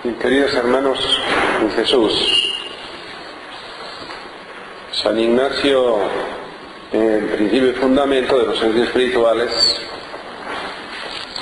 [0.00, 1.20] Queridos hermanos
[1.60, 2.54] en Jesús,
[4.92, 5.98] San Ignacio,
[6.92, 9.76] en principio y fundamento de los sentidos espirituales,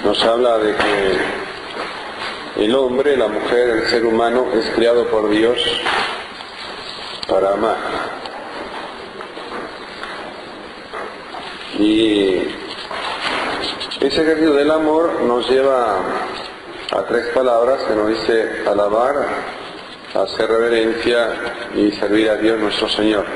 [0.03, 5.59] nos habla de que el hombre, la mujer, el ser humano es creado por Dios
[7.29, 7.77] para amar.
[11.79, 12.39] Y
[14.01, 16.01] ese ejercicio del amor nos lleva
[16.97, 19.15] a tres palabras que nos dice alabar,
[20.15, 21.29] hacer reverencia
[21.75, 23.27] y servir a Dios nuestro Señor.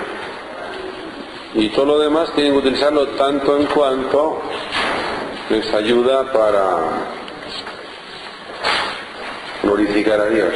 [1.52, 4.40] Y todo lo demás tienen que utilizarlo tanto en cuanto
[5.50, 6.78] les ayuda para
[9.62, 10.54] glorificar a Dios.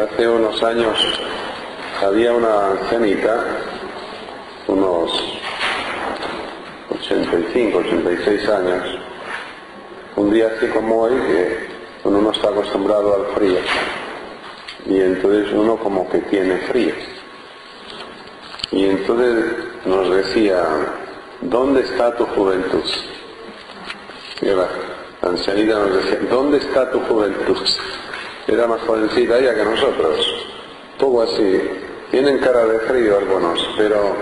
[0.00, 0.96] Hace unos años
[2.00, 3.44] había una ancianita,
[4.68, 5.10] unos
[7.00, 9.07] 85, 86 años,
[10.18, 11.68] un día así como hoy, que
[12.04, 13.58] uno no está acostumbrado al frío.
[14.86, 16.94] Y entonces uno como que tiene frío.
[18.72, 19.44] Y entonces
[19.86, 20.64] nos decía,
[21.42, 22.84] ¿dónde está tu juventud?
[24.42, 24.68] Y la
[25.22, 27.58] ancianita nos decía, ¿dónde está tu juventud?
[28.48, 30.46] Era más jovencita ella que nosotros.
[30.98, 31.60] Todo así.
[32.10, 34.16] Tienen cara de frío algunos, pero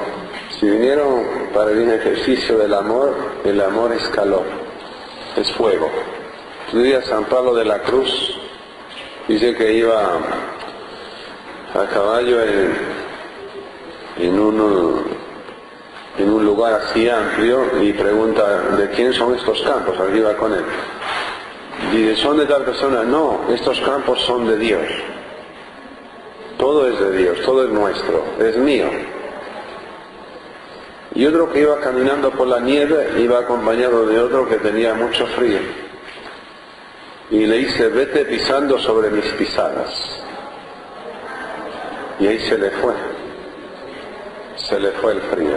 [0.58, 4.65] si vinieron para el ejercicio del amor, el amor es calor
[5.36, 5.90] es fuego.
[6.72, 8.38] Día San Pablo de la Cruz
[9.28, 10.18] dice que iba
[11.74, 12.72] a caballo en,
[14.18, 15.04] en, un,
[16.18, 20.64] en un lugar así amplio y pregunta de quién son estos campos, arriba con él.
[21.92, 23.04] Dice, ¿son de tal persona?
[23.04, 24.82] No, estos campos son de Dios.
[26.56, 28.88] Todo es de Dios, todo es nuestro, es mío.
[31.16, 35.26] Y otro que iba caminando por la nieve iba acompañado de otro que tenía mucho
[35.28, 35.60] frío.
[37.30, 40.22] Y le dice, vete pisando sobre mis pisadas.
[42.20, 42.92] Y ahí se le fue.
[44.56, 45.56] Se le fue el frío.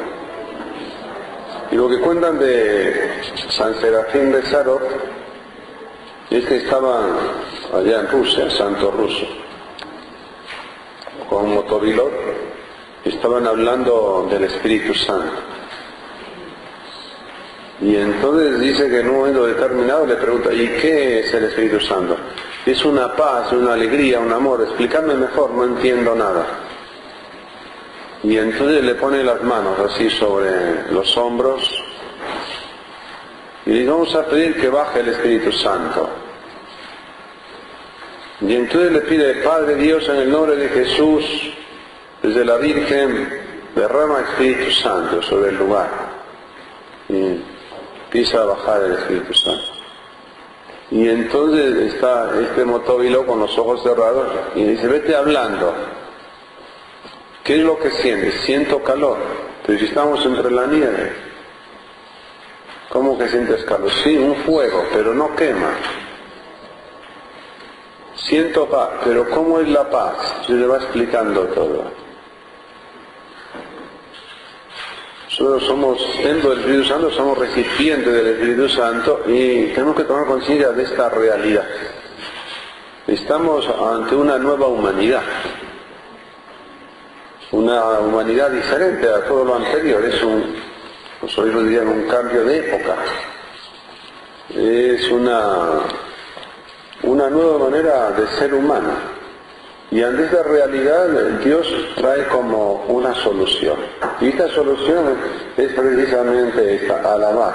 [1.71, 4.81] Y lo que cuentan de San Serafín de Sarov
[6.29, 7.01] es que estaba
[7.73, 9.27] allá en Rusia, Santo Ruso,
[11.29, 12.38] con un motovilot
[13.05, 15.33] estaban hablando del Espíritu Santo.
[17.81, 21.79] Y entonces dice que en un momento determinado le pregunta, ¿y qué es el Espíritu
[21.79, 22.17] Santo?
[22.65, 26.45] Es una paz, una alegría, un amor, explícame mejor, no entiendo nada.
[28.21, 31.63] Y entonces le pone las manos así sobre los hombros
[33.65, 36.09] y dice, vamos a pedir que baje el Espíritu Santo.
[38.41, 41.23] Y entonces le pide, Padre Dios, en el nombre de Jesús,
[42.21, 43.29] desde la Virgen
[43.75, 45.89] derrama Espíritu Santo sobre el lugar.
[47.07, 47.41] Y
[48.05, 49.79] empieza a bajar el Espíritu Santo.
[50.91, 55.73] Y entonces está este motóvilo con los ojos cerrados y dice, vete hablando.
[57.43, 58.41] ¿Qué es lo que sientes?
[58.41, 59.17] Siento calor.
[59.65, 61.13] Pero si estamos entre la nieve,
[62.89, 63.91] ¿cómo que sientes calor?
[64.03, 65.71] Sí, un fuego, pero no quema.
[68.15, 70.45] Siento paz, pero ¿cómo es la paz?
[70.45, 72.08] Se le va explicando todo.
[75.39, 80.25] Nosotros somos templo del Espíritu Santo, somos recipientes del Espíritu Santo y tenemos que tomar
[80.25, 81.63] conciencia de esta realidad.
[83.07, 85.21] Estamos ante una nueva humanidad,
[87.53, 90.55] una humanidad diferente a todo lo anterior, es un,
[91.21, 92.95] los oídos dirían, un cambio de época,
[94.53, 95.83] es una,
[97.03, 99.18] una nueva manera de ser humano.
[99.91, 101.07] Y ante esta realidad
[101.43, 103.77] Dios trae como una solución.
[104.21, 105.17] Y esta solución
[105.57, 107.53] es precisamente esta, alabar.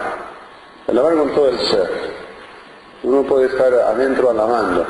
[0.89, 1.91] Alabar con todo el ser.
[3.05, 4.85] Uno puede estar adentro alabando.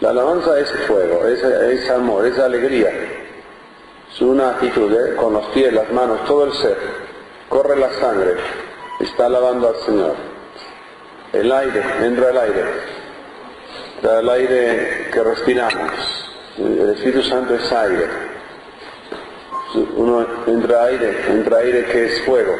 [0.00, 2.90] La alabanza es fuego, es, amor, es alegría.
[4.12, 5.16] Es una actitud, ¿eh?
[5.16, 6.76] con los pies, las manos, todo el ser.
[7.48, 8.36] Corre la sangre.
[9.00, 10.14] Está alabando al Señor.
[11.32, 12.64] El aire, entra el aire.
[14.02, 16.29] El aire que respiramos
[16.60, 18.06] el Espíritu Santo es aire.
[19.96, 22.54] Uno entra aire, entra aire que es fuego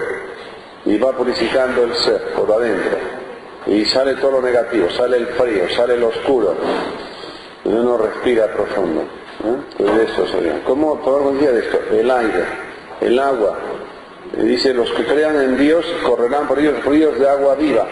[0.87, 2.99] y va purificando el ser por adentro.
[3.67, 6.55] Y sale todo lo negativo, sale el frío, sale el oscuro.
[7.65, 9.03] Y uno respira profundo.
[9.77, 10.63] Pues eso sería.
[10.65, 11.79] ¿Cómo podemos decir esto?
[11.95, 12.45] El aire,
[13.03, 13.59] el agua.
[14.37, 17.87] dice, los que crean en Dios correrán por ellos ríos de agua viva.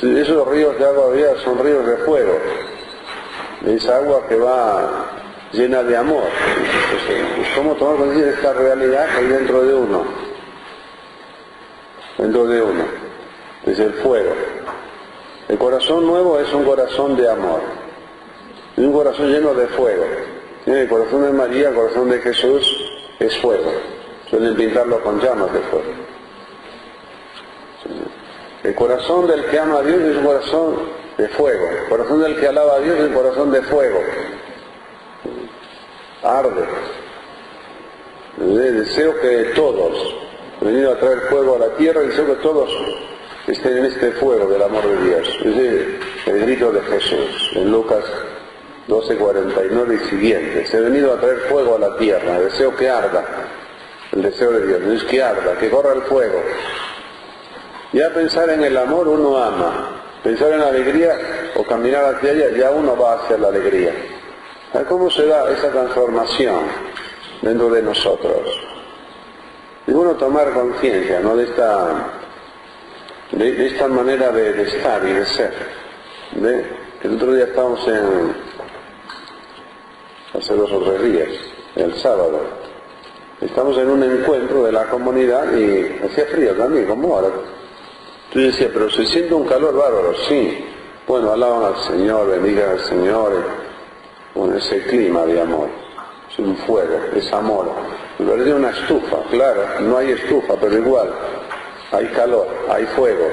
[0.00, 2.38] Esos ríos de agua viva son ríos de fuego
[3.66, 5.06] es agua que va
[5.52, 6.24] llena de amor.
[7.56, 10.04] ¿Cómo tomar conciencia de esta realidad que hay dentro de uno?
[12.16, 12.84] Dentro de uno.
[13.66, 14.32] Es el fuego.
[15.48, 17.62] El corazón nuevo es un corazón de amor,
[18.76, 20.04] un corazón lleno de fuego.
[20.66, 23.72] El corazón de María, el corazón de Jesús es fuego.
[24.28, 25.92] Suelen pintarlo con llamas de fuego.
[28.62, 30.76] El corazón del que ama a Dios es un corazón
[31.18, 31.68] de fuego.
[31.88, 34.00] Corazón del que alaba a Dios es un corazón de fuego.
[36.22, 36.64] Arde.
[38.36, 40.14] Deseo que todos,
[40.60, 42.70] venido a traer fuego a la tierra, deseo que todos
[43.48, 45.28] estén en este fuego del amor de Dios.
[45.44, 48.04] Es el grito de Jesús en Lucas
[48.86, 50.72] 12:49 y siguientes.
[50.72, 53.24] He venido a traer fuego a la tierra, deseo que arda,
[54.12, 56.40] el deseo de Dios, que arda, que corra el fuego.
[57.92, 61.16] Ya pensar en el amor uno ama, pensar en la alegría
[61.56, 63.92] o caminar hacia ella, ya uno va hacia la alegría.
[64.88, 66.60] ¿Cómo se da esa transformación
[67.42, 68.68] dentro de nosotros?
[69.86, 71.34] Es bueno tomar conciencia ¿no?
[71.34, 72.06] de, esta,
[73.32, 75.54] de, esta manera de, estar y de ser.
[77.02, 78.34] El otro día estábamos en,
[80.34, 81.28] hace dos o tres días,
[81.76, 82.40] el sábado.
[83.40, 87.30] Estamos en un encuentro de la comunidad y hacía frío también, como ahora.
[88.32, 90.64] Tú decías, pero se siente un calor bárbaro, sí.
[91.06, 93.42] Bueno, alaban al Señor, bendiga al Señor.
[94.34, 95.68] Bueno, ese clima de amor,
[96.30, 97.70] es un fuego, es amor.
[98.18, 101.10] de una estufa, claro, no hay estufa, pero igual,
[101.90, 103.30] hay calor, hay fuego.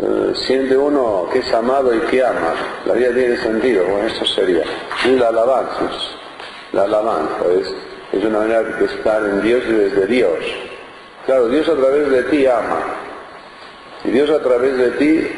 [0.00, 2.52] Eh, siente uno que es amado y que ama.
[2.86, 4.64] La vida tiene sentido, bueno, eso sería.
[5.04, 5.90] Y la alabanza,
[6.72, 7.44] la alabanza
[8.12, 10.38] es una manera de estar en Dios y desde Dios.
[11.26, 13.04] Claro, Dios a través de ti ama.
[14.04, 15.28] Y Dios a través de ti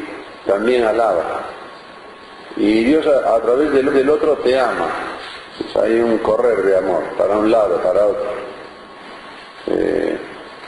[0.46, 1.44] también alaba.
[2.56, 4.88] Y Dios a, través del, otro te ama.
[5.82, 8.30] hay un correr de amor, para un lado, para otro.
[9.66, 10.18] Eh,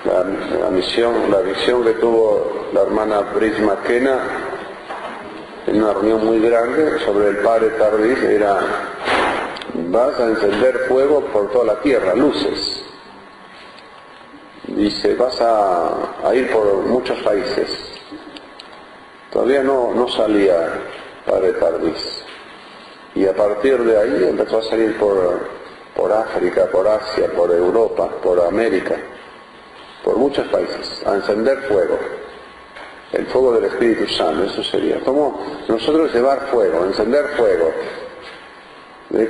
[0.05, 4.19] la, misión, la visión que tuvo la hermana Prisma Kena
[5.67, 8.59] en una reunión muy grande sobre el padre Tardis era
[9.75, 12.83] vas a encender fuego por toda la tierra, luces.
[14.67, 17.88] Dice, vas a, ir por muchos países.
[19.33, 20.55] Todavía no, no salía
[21.27, 22.25] padre Tardis.
[23.15, 25.49] Y a partir de ahí empezó a salir por,
[25.95, 28.97] por África, por Asia, por Europa, por América
[30.09, 31.99] por muchos países, a encender fuego.
[33.13, 35.01] El fuego del Espíritu Santo, eso sería.
[35.01, 35.39] Como
[35.69, 37.73] nosotros llevar fuego, encender fuego.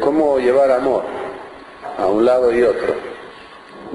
[0.00, 1.02] Cómo llevar amor
[1.98, 2.94] a un lado y otro.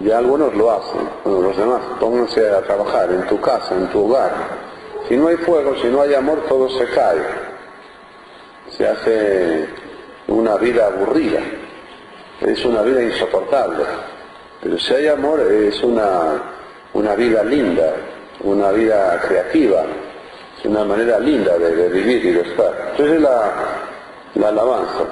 [0.04, 4.32] Ya algunos lo hacen, los demás pónganse a trabajar en tu casa, en tu hogar.
[5.08, 7.22] Si no hay fuego, si no hay amor, todo se cae.
[8.78, 9.68] Se hace
[10.28, 11.40] una vida aburrida.
[12.42, 13.84] Es una vida insoportable.
[14.62, 16.42] Pero si hay amor, es una
[16.94, 17.96] una vida linda,
[18.42, 19.84] una vida creativa,
[20.64, 22.90] una manera linda de, vivir y de estar.
[22.92, 23.52] Entonces la,
[24.36, 25.06] la alabanza.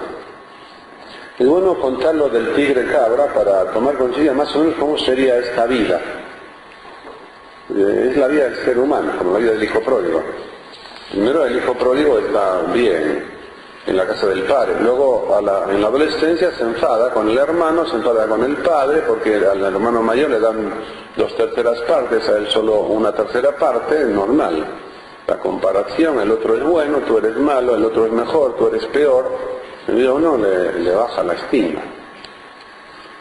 [1.38, 5.38] Es bueno contar lo del tigre cabra para tomar conciencia más o menos cómo sería
[5.40, 6.00] esta vida.
[7.70, 10.24] Eh, es la vida del ser humano, como la vida del hijo pródigo.
[11.12, 13.26] Primero el hijo pródigo está bien,
[13.86, 14.76] en la casa del padre.
[14.82, 15.38] Luego
[15.70, 19.64] en la adolescencia se enfada con el hermano, se enfada con el padre, porque al
[19.64, 20.74] hermano mayor le dan
[21.16, 24.66] dos terceras partes, a él solo una tercera parte, normal.
[25.28, 28.86] La comparación, el otro es bueno, tú eres malo, el otro es mejor, tú eres
[28.88, 29.32] peor,
[29.88, 31.82] el uno le, le baja la estima.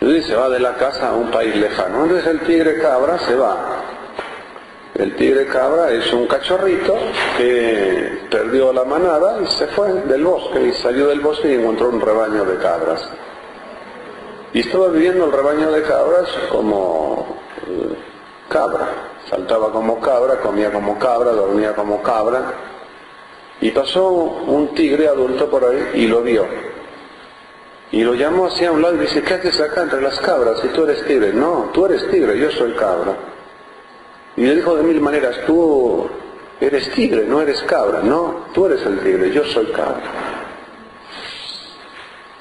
[0.01, 2.05] Y se va de la casa a un país lejano.
[2.05, 4.00] Entonces el tigre cabra se va
[4.95, 6.97] el tigre cabra es un cachorrito
[7.37, 11.89] que perdió la manada y se fue del bosque y salió del bosque y encontró
[11.89, 13.09] un rebaño de cabras.
[14.53, 17.37] Y estaba viviendo el rebaño de cabras como
[17.69, 17.95] eh,
[18.49, 18.89] cabra.
[19.29, 22.53] Saltaba como cabra, comía como cabra, dormía como cabra.
[23.61, 26.47] Y pasó un tigre adulto por ahí y lo vio.
[27.93, 30.69] Y lo llamó hacia un lado y dice, ¿qué haces acá entre las cabras si
[30.69, 31.33] tú eres tigre?
[31.33, 33.15] No, tú eres tigre, yo soy cabra.
[34.41, 36.09] Y le dijo de mil maneras, tú
[36.59, 40.01] eres tigre, no eres cabra, no, tú eres el tigre, yo soy cabra.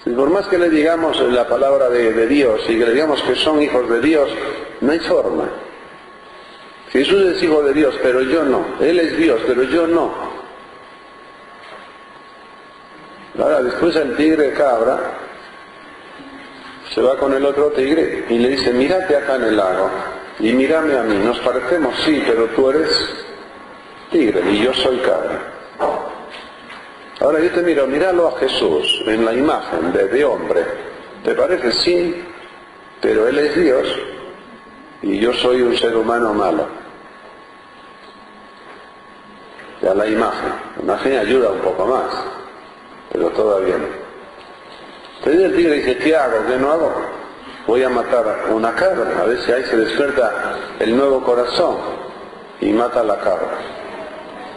[0.05, 3.35] Y por más que le digamos la palabra de, Dios y que le digamos que
[3.35, 4.29] son hijos de Dios,
[4.79, 5.49] no hay forma.
[6.89, 8.65] Jesús es hijo de Dios, pero yo no.
[8.79, 10.13] Él es Dios, pero yo no.
[13.37, 15.17] Ahora, después el tigre cabra
[16.95, 19.89] se va con el otro tigre y le dice, mírate acá en el lago
[20.39, 22.89] y mírame a mí, nos parecemos, sí, pero tú eres
[24.11, 25.53] tigre y yo soy cabra.
[27.19, 30.63] Ahora yo te miro, míralo a Jesús en la imagen de, hombre.
[31.23, 31.71] ¿Te parece?
[31.73, 32.23] Sí,
[33.01, 33.87] pero Él es Dios
[35.01, 36.67] y yo soy un ser humano malo.
[39.81, 42.11] Ya la imagen, Una genia ayuda un poco más,
[43.11, 43.87] pero todavía no.
[45.17, 46.45] Entonces el tigre dice, ¿qué hago?
[46.47, 47.18] ¿Qué no hago?
[47.69, 51.77] Voy a matar una cabra, a si ahí se despierta el nuevo corazón
[52.61, 53.59] y mata la cabra.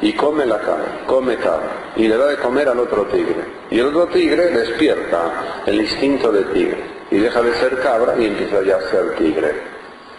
[0.00, 3.45] Y come la cabra, come cabra, y le da de comer al otro tigre.
[3.71, 8.25] Y el otro tigre despierta el instinto de tigre y deja de ser cabra y
[8.25, 9.62] empieza ya a ser tigre.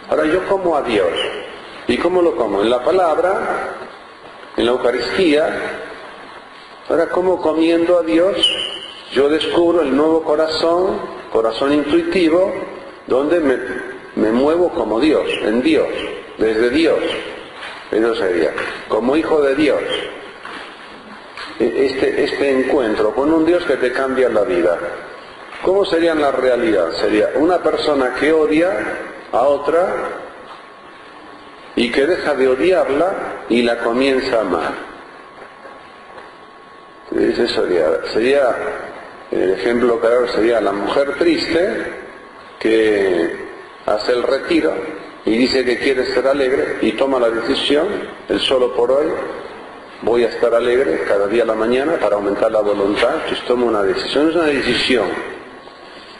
[0.08, 1.10] Ahora yo como a Dios.
[1.88, 2.62] ¿Y cómo lo como?
[2.62, 3.74] En la palabra,
[4.56, 5.48] en la Eucaristía.
[6.88, 8.36] Ahora como comiendo a Dios,
[9.10, 11.00] yo descubro el nuevo corazón,
[11.32, 12.52] corazón intuitivo,
[13.06, 13.40] donde
[14.16, 15.88] me, muevo como Dios, en Dios,
[16.38, 16.98] desde Dios.
[17.90, 18.52] Eso sería,
[18.88, 19.82] como hijo de Dios.
[21.58, 24.78] E, este, este encuentro con un Dios que te cambia la vida.
[25.62, 26.92] ¿Cómo sería la realidad?
[26.92, 28.72] Sería una persona que odia
[29.32, 29.86] a otra
[31.76, 33.12] y que deja de odiarla
[33.48, 34.94] y la comienza a amar.
[37.16, 38.56] Ese sería, sería
[39.30, 42.03] el ejemplo claro sería la mujer triste
[42.58, 43.36] que
[43.86, 44.72] hace el retiro
[45.24, 47.86] y dice que quiere ser alegre y toma la decisión,
[48.28, 49.06] el solo por hoy,
[50.02, 53.64] voy a estar alegre cada día a la mañana para aumentar la voluntad, pues toma
[53.64, 55.06] una decisión, es una decisión.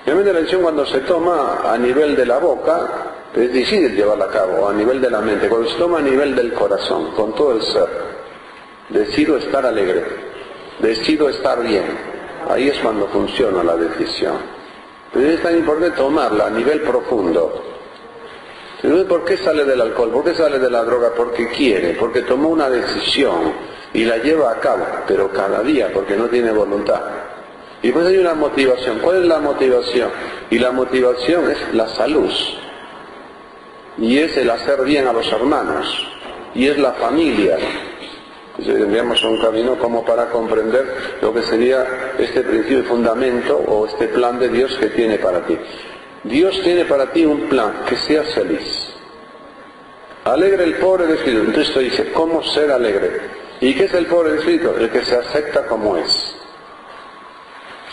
[0.04, 2.88] Realmente la decisión cuando se toma a nivel de la boca,
[3.34, 6.34] es difícil llevarla a cabo, a nivel de la mente, cuando se toma a nivel
[6.34, 7.88] del corazón, con todo el ser,
[8.90, 10.04] decido estar alegre,
[10.80, 12.14] decido estar bien,
[12.48, 14.36] Ahí es cuando funciona la decisión.
[15.14, 17.62] Es tan importante tomarla a nivel profundo.
[19.08, 20.10] ¿Por qué sale del alcohol?
[20.10, 21.12] ¿Por qué sale de la droga?
[21.16, 23.52] Porque quiere, porque tomó una decisión
[23.94, 27.00] y la lleva a cabo, pero cada día, porque no tiene voluntad.
[27.82, 28.98] Y pues hay una motivación.
[28.98, 30.10] ¿Cuál es la motivación?
[30.50, 32.30] Y la motivación es la salud.
[33.98, 35.86] Y es el hacer bien a los hermanos.
[36.54, 37.56] Y es la familia
[38.62, 44.08] tendríamos un camino como para comprender lo que sería este principio y fundamento o este
[44.08, 45.58] plan de Dios que tiene para ti.
[46.22, 48.94] Dios tiene para ti un plan, que seas feliz.
[50.24, 51.40] Alegre el pobre de espíritu.
[51.40, 53.20] Entonces esto dice, ¿cómo ser alegre?
[53.60, 54.70] ¿Y qué es el pobre de espíritu?
[54.78, 56.34] El que se acepta como es.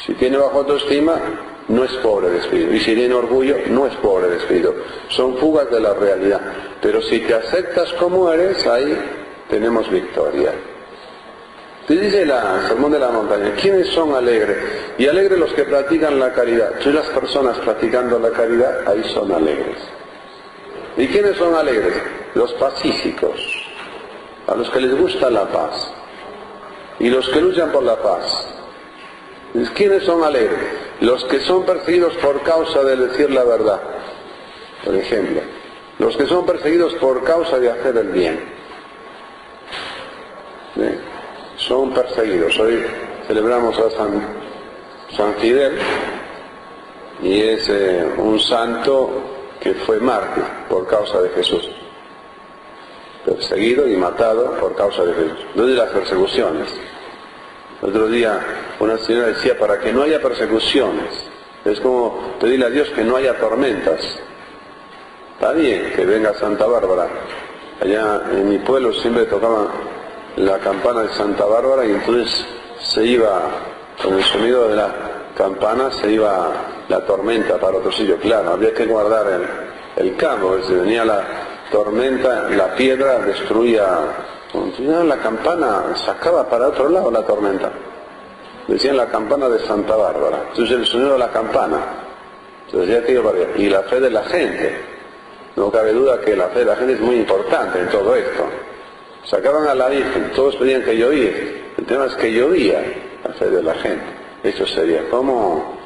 [0.06, 1.20] Si tiene bajo autoestima,
[1.68, 2.74] no es pobre de espíritu.
[2.74, 4.74] Y si tiene orgullo, no es pobre de espíritu.
[5.10, 6.42] Son fugas de la realidad.
[6.82, 8.98] Pero si te aceptas como eres, ahí
[9.52, 10.54] tenemos victoria.
[11.86, 14.58] Te dice la Sermón de la Montaña, ¿quiénes son alegres?
[14.98, 16.80] Y alegres los que practican la caridad.
[16.82, 19.78] Tú las personas practicando la caridad, ahí son alegres.
[20.96, 21.94] ¿Y quiénes son alegres?
[22.34, 23.40] Los pacíficos,
[24.48, 25.92] a los que les gusta la paz.
[27.00, 28.48] Y los que luchan por la paz.
[29.76, 30.60] ¿Quiénes son alegres?
[31.02, 33.82] Los que son perseguidos por causa de decir la verdad.
[34.86, 35.42] Por ejemplo,
[36.00, 38.61] los que son perseguidos por causa de hacer el bien
[41.58, 42.58] son perseguidos.
[42.60, 42.84] Hoy
[43.28, 44.22] celebramos a San,
[45.16, 45.78] San Fidel
[47.22, 49.10] y es eh, un santo
[49.60, 51.70] que fue mártir por causa de Jesús.
[53.26, 55.46] Perseguido y matado por causa de Jesús.
[55.56, 56.74] No de las persecuciones.
[57.82, 58.40] Otro día
[58.80, 61.30] una señora decía, para que no haya persecuciones,
[61.66, 64.20] es como pedirle a Dios que no haya tormentas.
[65.34, 67.08] Está bien que venga Santa Bárbara.
[67.80, 69.68] Allá en mi pueblo siempre tocaban
[70.38, 72.46] la campana de Santa Bárbara y entonces
[72.80, 73.42] se iba,
[74.02, 74.90] con el sonido de la
[75.36, 76.52] campana, se iba
[76.88, 78.18] la tormenta para otro sitio.
[78.18, 81.24] Claro, había que guardar el, el campo, si venía la
[81.72, 83.86] tormenta, la piedra destruía,
[85.06, 87.72] la campana sacaba para otro lado la tormenta.
[88.68, 90.46] Decían la campana de Santa Bárbara.
[90.50, 91.78] Entonces el sonido de la campana.
[92.68, 94.78] Entonces ya Y la fe de la gente.
[95.56, 98.46] No cabe duda que la fe de la gente es muy importante en todo esto.
[99.26, 101.32] Sacaban a la Virgen, todos pedían que llovía.
[101.78, 102.84] El tema es que llovía
[103.24, 104.06] a fe de la gente.
[104.44, 105.78] Eso sería como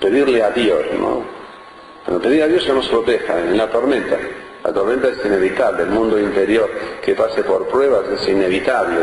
[0.00, 1.24] pedirle a Dios, ¿no?
[2.06, 4.16] Pero pedir a Dios que nos proteja en la tormenta.
[4.62, 6.70] La tormenta es inevitable, el mundo interior
[7.02, 9.00] que pase por pruebas es inevitable.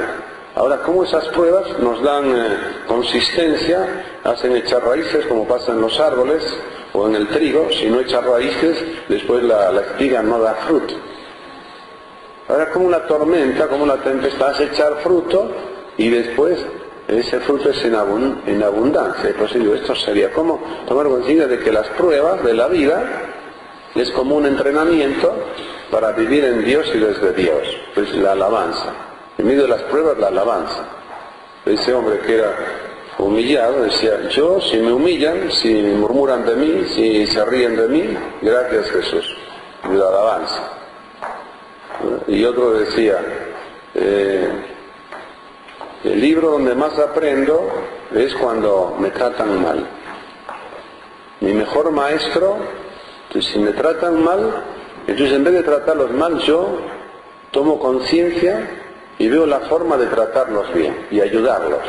[0.55, 2.57] Ahora, ¿cómo esas pruebas nos dan eh,
[2.87, 6.43] consistencia, hacen echar raíces como pasa en los árboles
[6.93, 7.69] o en el trigo?
[7.71, 10.95] Si no echa raíces, después la, la espiga no da fruto.
[12.47, 15.51] Ahora como una tormenta, como una tempestad, hace echar fruto
[15.97, 16.59] y después
[17.07, 19.29] ese fruto es en, abundancia.
[19.29, 23.03] esto sería como tomar conciencia de que las pruebas de la vida
[23.95, 25.33] es como un entrenamiento
[25.91, 27.61] para vivir en Dios y desde Dios.
[27.93, 28.93] Pues la alabanza.
[29.37, 30.85] En medio de las pruebas, la alabanza.
[31.65, 32.55] Ese hombre que era
[33.17, 38.17] humillado decía, yo si me humillan, si murmuran de mí, si se ríen de mí,
[38.41, 39.37] gracias Jesús.
[39.91, 40.80] Y la alabanza.
[42.27, 43.17] Y otro decía,
[43.95, 44.49] eh,
[46.03, 47.69] El libro donde más aprendo
[48.13, 49.87] es cuando me tratan mal.
[51.41, 52.57] Mi mejor maestro,
[53.39, 54.63] si me tratan mal,
[55.05, 56.79] entonces en vez de tratarlos mal, yo
[57.51, 58.67] tomo conciencia
[59.19, 61.83] y veo la forma de tratarlos bien y ayudarlos.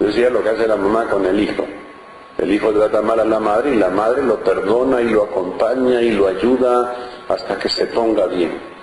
[0.00, 1.64] Decía lo que hace la mamá con el hijo.
[2.36, 6.02] El hijo trata mal a la madre y la madre lo perdona y lo acompaña
[6.02, 6.96] y lo ayuda
[7.28, 8.73] hasta que se ponga bien.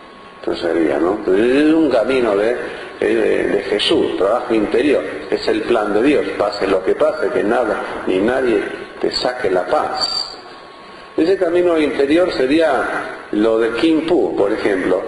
[0.42, 1.20] Entonces sería, ¿no?
[1.36, 2.58] es un camino de,
[3.00, 5.04] de, Jesús, trabajo interior.
[5.30, 8.64] Es el plan de Dios, pase lo que pase, que nada ni nadie
[9.00, 10.36] te saque la paz.
[11.16, 15.04] Ese camino interior sería lo de Kim Pu, por ejemplo.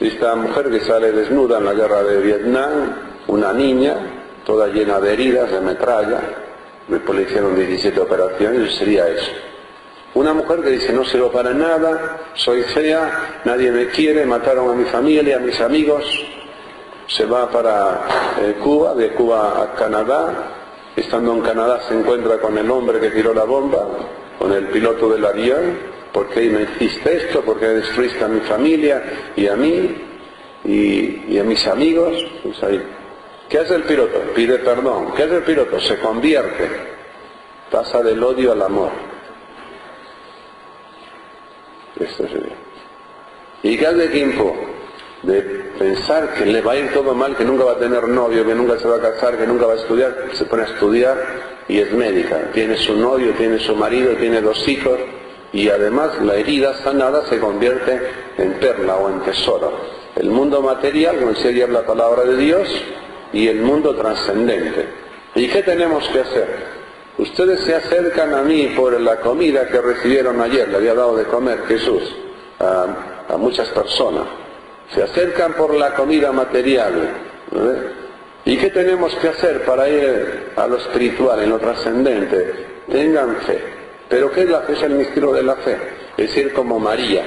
[0.00, 2.96] Esta mujer que sale desnuda en la guerra de Vietnam,
[3.28, 3.94] una niña,
[4.44, 6.20] toda llena de heridas, de metralla,
[6.88, 9.30] después le hicieron 17 operaciones, sería eso.
[10.14, 14.74] Una mujer que dice, no sirvo para nada, soy fea, nadie me quiere, mataron a
[14.74, 16.04] mi familia, a mis amigos,
[17.06, 18.00] se va para
[18.40, 20.52] eh, Cuba, de Cuba a Canadá,
[20.96, 23.86] estando en Canadá se encuentra con el hombre que tiró la bomba,
[24.38, 25.78] con el piloto del avión,
[26.12, 27.42] ¿por qué me hiciste esto?
[27.42, 29.02] ¿Por qué destruiste a mi familia
[29.36, 29.96] y a mí
[30.64, 32.26] y, a mis amigos?
[32.42, 32.58] Pues.
[33.48, 34.18] ¿Qué hace el piloto?
[34.34, 35.12] Pide perdón.
[35.16, 35.80] ¿Qué hace el piloto?
[35.80, 36.68] Se convierte.
[37.70, 39.09] Pasa del odio al amor.
[42.00, 42.56] Esto sería.
[43.62, 44.56] ¿Y hace tiempo?
[45.22, 45.42] De
[45.78, 48.54] pensar que le va a ir todo mal, que nunca va a tener novio, que
[48.54, 51.18] nunca se va a casar, que nunca va a estudiar, se pone a estudiar
[51.68, 52.50] y es médica.
[52.54, 54.98] Tiene su novio, tiene su marido, tiene dos hijos
[55.52, 58.00] y además la herida sanada se convierte
[58.38, 59.72] en perla o en tesoro.
[60.16, 62.68] El mundo material sería la palabra de Dios
[63.32, 64.86] y el mundo trascendente.
[65.34, 66.69] ¿Y qué tenemos que hacer?
[67.18, 71.24] Ustedes se acercan a mí por la comida que recibieron ayer, le había dado de
[71.24, 72.02] comer Jesús
[72.58, 74.24] a, muchas personas.
[74.94, 77.10] Se acercan por la comida material.
[78.44, 82.66] ¿Y qué tenemos que hacer para ir a lo espiritual, en lo trascendente?
[82.90, 83.60] Tengan fe.
[84.08, 84.72] ¿Pero qué es la fe?
[84.72, 85.76] Es el misterio de la fe.
[86.16, 87.24] Es decir, como María.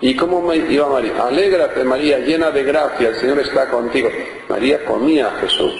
[0.00, 1.12] ¿Y cómo iba María?
[1.22, 4.10] Alégrate María, llena de gracia, el Señor está contigo.
[4.48, 5.72] María comía a Jesús.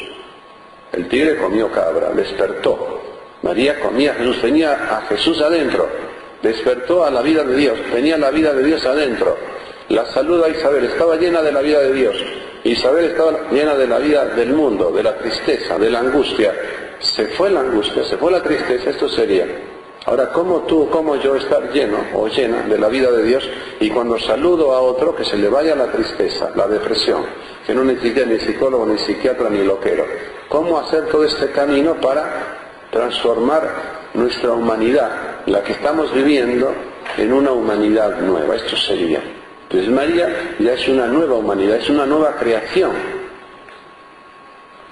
[0.92, 3.02] El tigre comió cabra, despertó.
[3.44, 5.86] María comía a Jesús, tenía a Jesús adentro.
[6.42, 9.36] Despertó a la vida de Dios, tenía la vida de Dios adentro.
[9.90, 12.16] La salud a Isabel, estaba llena de la vida de Dios.
[12.64, 16.54] Isabel estaba llena de la vida del mundo, de la tristeza, de la angustia.
[17.00, 19.46] Se fue la angustia, se fue la tristeza, esto sería.
[20.06, 23.46] Ahora, ¿cómo tú, cómo yo estar lleno o llena de la vida de Dios
[23.78, 27.26] y cuando saludo a otro que se le vaya la tristeza, la depresión,
[27.66, 30.06] que no necesite ni psicólogo, ni psiquiatra, ni loquero?
[30.48, 32.63] ¿Cómo hacer todo este camino para
[32.94, 33.68] transformar
[34.14, 35.10] nuestra humanidad,
[35.46, 36.72] la que estamos viviendo,
[37.18, 38.54] en una humanidad nueva?
[38.54, 39.20] Esto sería.
[39.64, 42.92] Entonces María ya es una nueva humanidad, es una nueva creación.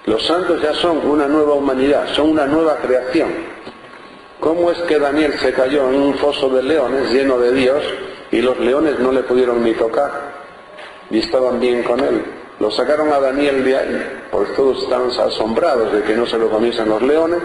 [0.07, 3.29] Los santos ya son una nueva humanidad, son una nueva creación.
[4.41, 7.85] ¿Cómo es que Daniel se cayó en un foso de leones lleno de Dios
[8.33, 10.11] y los leones no le pudieron ni tocar
[11.09, 12.25] y estaban bien con él?
[12.59, 16.51] Lo sacaron a Daniel de ahí, porque todos estaban asombrados de que no se lo
[16.51, 17.41] comiesen los leones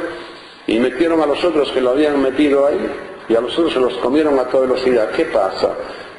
[0.68, 2.92] y metieron a los otros que lo habían metido ahí
[3.30, 5.10] y a los otros se los comieron a toda velocidad.
[5.12, 5.74] ¿Qué pasa?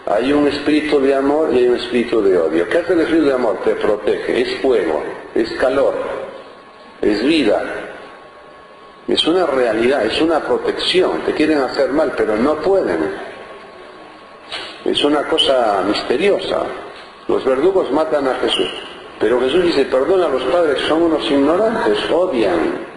[0.06, 2.68] Hay un espíritu de amor y hay un espíritu de odio.
[2.68, 3.58] ¿Qué hace el espíritu de amor?
[3.62, 5.02] Te protege, es fuego,
[5.34, 5.94] es calor,
[7.02, 7.62] es vida,
[9.06, 11.20] es una realidad, es una protección.
[11.26, 12.98] Te quieren hacer mal, pero no pueden.
[14.84, 16.62] Es una cosa misteriosa.
[17.26, 18.70] Los verdugos matan a Jesús.
[19.18, 22.87] Pero Jesús dice, perdona a los padres, son unos ignorantes, odian.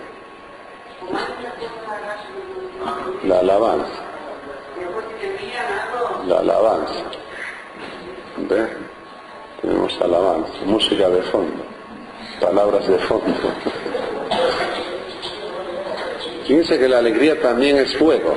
[3.23, 4.11] La alabanza
[6.27, 7.03] la alabanza.
[8.37, 8.67] ¿Ve?
[9.61, 11.63] Tenemos alabanza, música de fondo,
[12.39, 13.33] palabras de fondo.
[16.47, 18.35] Fíjense que la alegría también es fuego.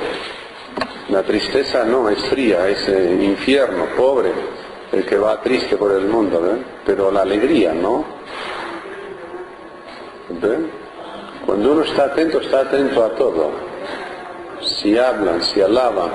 [1.09, 4.31] La tristeza no, es fría, es eh, infierno, pobre,
[4.91, 6.57] el que va triste por el mundo, ¿ve?
[6.85, 8.05] Pero la alegría, ¿no?
[10.29, 10.84] ¿Ve?
[11.45, 13.51] Cuando uno está atento, está atento a todo.
[14.61, 16.09] Si hablan, si alaban,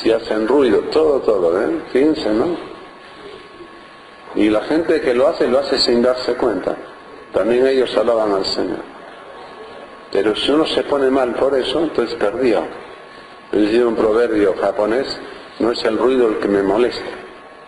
[0.00, 1.82] si hacen ruido, todo, todo, ¿eh?
[1.92, 2.56] Fíjense, ¿no?
[4.34, 6.76] Y la gente que lo hace, lo hace sin darse cuenta.
[7.32, 8.82] También ellos alaban al Señor.
[10.12, 12.62] Pero si uno se pone mal por eso, entonces perdió.
[13.52, 15.18] Es decir, un proverbio japonés,
[15.58, 17.10] no es el ruido el que me molesta,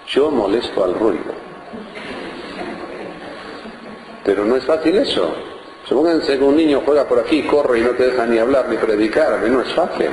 [0.07, 1.33] yo molesto al ruido.
[4.25, 5.50] Pero no es fácil eso.
[5.87, 8.77] Supónganse que un niño juega por aquí, corre y no te deja ni hablar ni
[8.77, 10.11] predicar, no es fácil.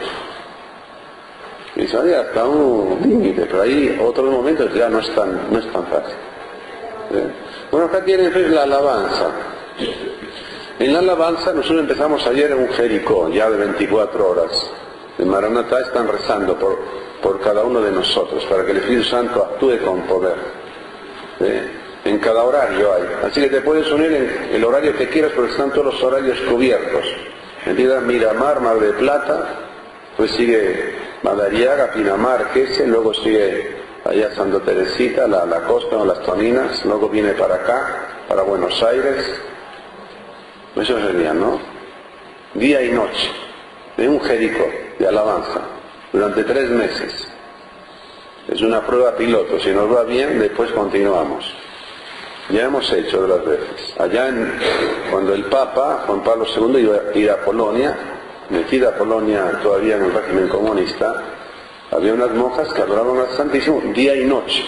[1.75, 5.71] Y sale hasta un límite, pero ahí otros momentos ya no es tan, no es
[5.71, 6.15] tan fácil.
[7.71, 9.31] Bueno, acá tienen la alabanza.
[10.79, 14.71] En la alabanza nosotros empezamos ayer en un Jericó, ya de 24 horas.
[15.19, 16.79] En Maranatá están rezando por,
[17.21, 20.35] por cada uno de nosotros, para que el Espíritu Santo actúe con poder.
[22.07, 23.03] En cada horario hay.
[23.29, 26.39] Así que te puedes unir en el horario que quieras porque están todos los horarios
[26.49, 27.05] cubiertos.
[27.65, 29.59] Empieza Miramar, Mar de Plata,
[30.15, 36.21] pues sigue Madariaga, Pinamar, Quese, luego sigue allá Santa Teresita, la, la costa o las
[36.21, 39.25] Toninas, luego viene para acá, para Buenos Aires.
[40.77, 41.59] Eso sería, ¿no?
[42.53, 43.29] Día y noche,
[43.97, 44.65] de un Jericó
[44.97, 45.59] de alabanza,
[46.13, 47.27] durante tres meses.
[48.47, 51.53] Es una prueba piloto, si nos va bien, después continuamos.
[52.49, 53.93] Ya hemos hecho otras veces.
[53.99, 54.29] Allá
[55.11, 57.95] cuando el Papa, Juan Pablo II, iba a ir a Polonia,
[58.49, 61.23] metida a Polonia todavía en el régimen comunista,
[61.91, 64.63] había unas monjas que adoraban al Santísimo día y noche.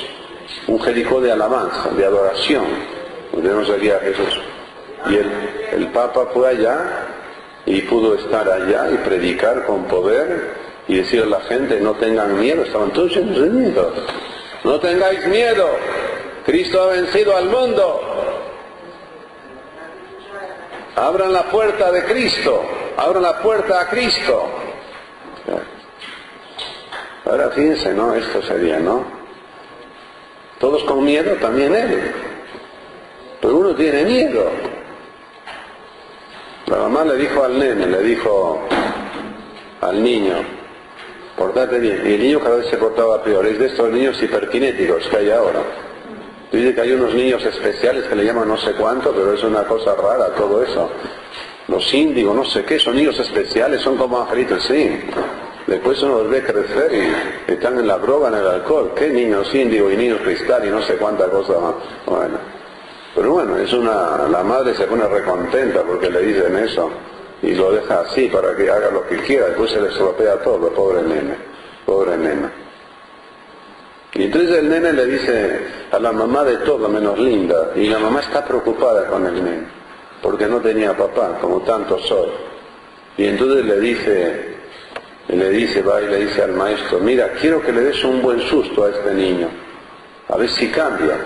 [0.68, 2.66] Un Jericó de alabanza, de adoración.
[3.34, 4.42] Tenemos aquí a Jesús.
[5.10, 5.32] Y el,
[5.74, 7.08] el Papa fue allá
[7.66, 12.40] y pudo estar allá y predicar con poder y decir a la gente, no tengan
[12.40, 13.94] miedo, estaban todos llenos de miedo.
[14.64, 15.70] No tengáis miedo,
[16.50, 18.02] Cristo ha vencido al mundo.
[20.96, 22.64] Abran la puerta de Cristo,
[22.98, 24.50] abran la puerta a Cristo.
[27.26, 28.16] Ahora fíjense, ¿no?
[28.16, 29.06] Esto sería, ¿no?
[30.58, 32.12] Todos con miedo, también Él.
[33.40, 34.50] Pero uno tiene miedo.
[36.66, 38.68] La mamá le dijo al nene, le dijo
[39.82, 40.34] al niño,
[41.38, 42.02] portate bien.
[42.08, 43.46] Y el niño cada vez se portaba peor.
[43.46, 45.89] Es de estos niños hiperkinéticos que hay ahora.
[46.52, 49.64] Dice que hay unos niños especiales que le llaman no sé cuánto, pero es una
[49.66, 50.90] cosa rara todo eso.
[51.68, 55.00] Los índigos, no sé qué, son niños especiales, son como angelitos, sí.
[55.68, 56.92] Después uno los ve crecer
[57.48, 58.92] y están en la droga, en el alcohol.
[58.96, 61.76] ¿Qué niños índigos y niños cristal y no sé cuánta cosa más?
[62.08, 62.40] Bueno.
[63.14, 66.90] Pero bueno, es una, la madre se pone recontenta porque le dicen eso
[67.44, 69.48] y lo deja así para que haga lo que quiera.
[69.48, 71.36] Después se le estropea todo, pobre nene,
[71.86, 72.52] pobre nena.
[74.14, 75.60] Y entonces el nene le dice
[75.92, 79.68] a la mamá de todo menos linda, y la mamá está preocupada con el nene,
[80.22, 82.30] porque no tenía papá, como tanto soy.
[83.18, 84.56] Y entonces le dice,
[85.28, 88.42] le dice, va y le dice al maestro, mira, quiero que le des un buen
[88.42, 89.48] susto a este niño,
[90.28, 91.18] a ver si cambia.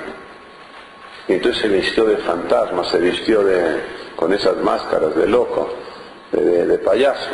[1.28, 3.80] Y entonces se vistió de fantasma, se vistió de,
[4.18, 5.70] con esas máscaras de loco,
[6.34, 7.30] de, de payaso.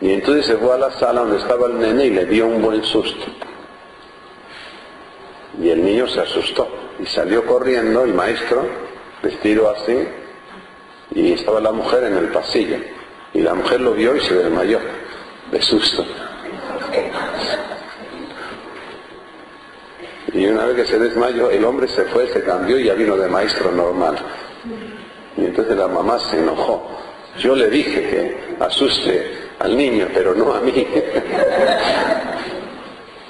[0.00, 2.60] Y entonces se fue a la sala donde estaba el nene y le dio un
[2.60, 3.26] buen susto.
[5.60, 8.66] Y el niño se asustó y salió corriendo, el maestro,
[9.22, 9.96] vestido así,
[11.14, 12.76] y estaba la mujer en el pasillo.
[13.34, 14.80] Y la mujer lo vio y se desmayó
[15.50, 16.04] de susto.
[20.32, 23.16] Y una vez que se desmayó, el hombre se fue, se cambió y ya vino
[23.16, 24.16] de maestro normal.
[25.36, 26.86] Y entonces la mamá se enojó.
[27.38, 30.72] Yo le dije que asuste al niño, pero no a mí.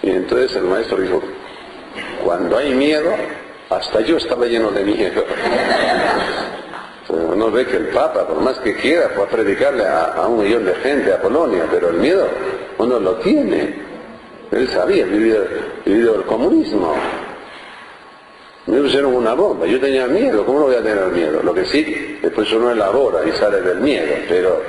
[0.03, 1.23] y entonces el maestro dijo,
[2.25, 3.11] cuando hay miedo,
[3.71, 5.25] hasta yo estaba lleno de miedo.
[7.09, 10.75] Uno ve que el Papa, por más que quiera, puede predicarle a, un millón de
[10.77, 12.29] gente a Polonia, pero el miedo
[12.79, 13.75] uno lo tiene.
[14.51, 15.45] Él sabía, vivido,
[15.85, 16.95] vivido el comunismo.
[18.67, 21.43] Me pusieron una bomba, yo tenía miedo, ¿cómo no voy a tener miedo?
[21.43, 24.63] Lo que sí, después uno elabora y sale del miedo, pero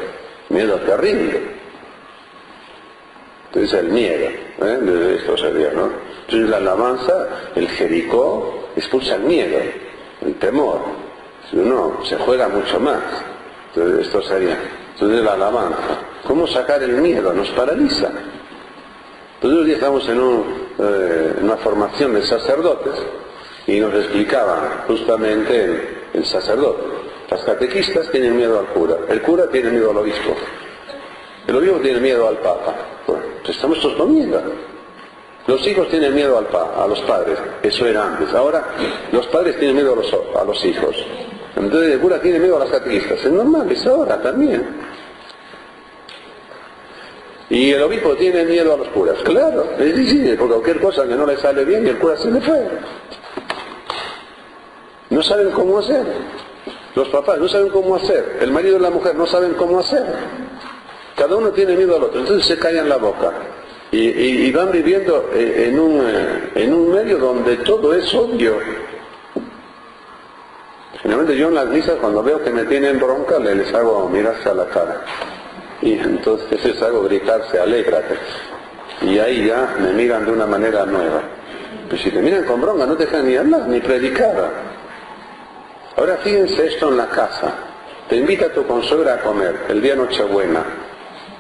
[0.48, 1.42] miedo terrible.
[3.48, 4.30] Entonces el miedo,
[4.62, 5.18] ¿eh?
[5.20, 5.90] esto sería, ¿no?
[6.30, 9.58] Entonces la alabanza, el Jericó, expulsa el miedo,
[10.22, 10.80] el temor.
[11.50, 13.02] Si uno se juega mucho más.
[13.74, 14.56] Entonces esto sería.
[14.94, 15.98] Entonces la alabanza.
[16.28, 17.34] ¿Cómo sacar el miedo?
[17.34, 18.12] Nos paraliza.
[19.42, 20.20] Entonces hoy estamos en,
[20.78, 22.94] eh, una formación de sacerdotes
[23.66, 26.84] y nos explicaba justamente el, sacerdote.
[27.32, 30.36] Las catequistas tienen miedo al cura, el cura tiene miedo al obispo,
[31.48, 32.76] el obispo tiene miedo al papa.
[33.08, 34.44] Pues estamos todos con miedo.
[35.48, 38.34] Los hijos tienen miedo al pa, a los padres, eso era antes.
[38.34, 38.64] Ahora
[39.12, 40.96] los padres tienen miedo a los, a los hijos.
[41.56, 43.20] Entonces el cura tiene miedo a las catequistas.
[43.20, 44.66] Es normal, es ahora también.
[47.50, 49.18] Y el obispo tiene miedo a los curas.
[49.24, 52.42] Claro, es difícil, porque cualquier cosa que no le sale bien, el cura se le
[52.42, 52.68] fue.
[55.10, 56.06] No saben cómo hacer.
[56.96, 58.38] Los papás no saben cómo hacer.
[58.42, 60.06] El marido y la mujer no saben cómo hacer.
[61.16, 62.20] Cada uno tiene miedo al otro.
[62.20, 63.34] Entonces se callan la boca.
[63.92, 68.60] Y, van viviendo eh, en un, eh, en un medio donde todo es obvio.
[71.02, 74.54] Generalmente yo en las misas cuando veo que me tienen bronca les hago mirarse a
[74.54, 75.02] la cara.
[75.82, 78.16] Y entonces les hago gritarse, alégrate.
[79.02, 81.24] Y ahí ya me miran de una manera nueva.
[81.90, 84.52] Pues si te miran con bronca no te dejan ni hablar, ni predicar.
[85.98, 87.56] Ahora fíjense esto en la casa.
[88.08, 90.89] Te invita a tu consuegra a comer el día Nochebuena.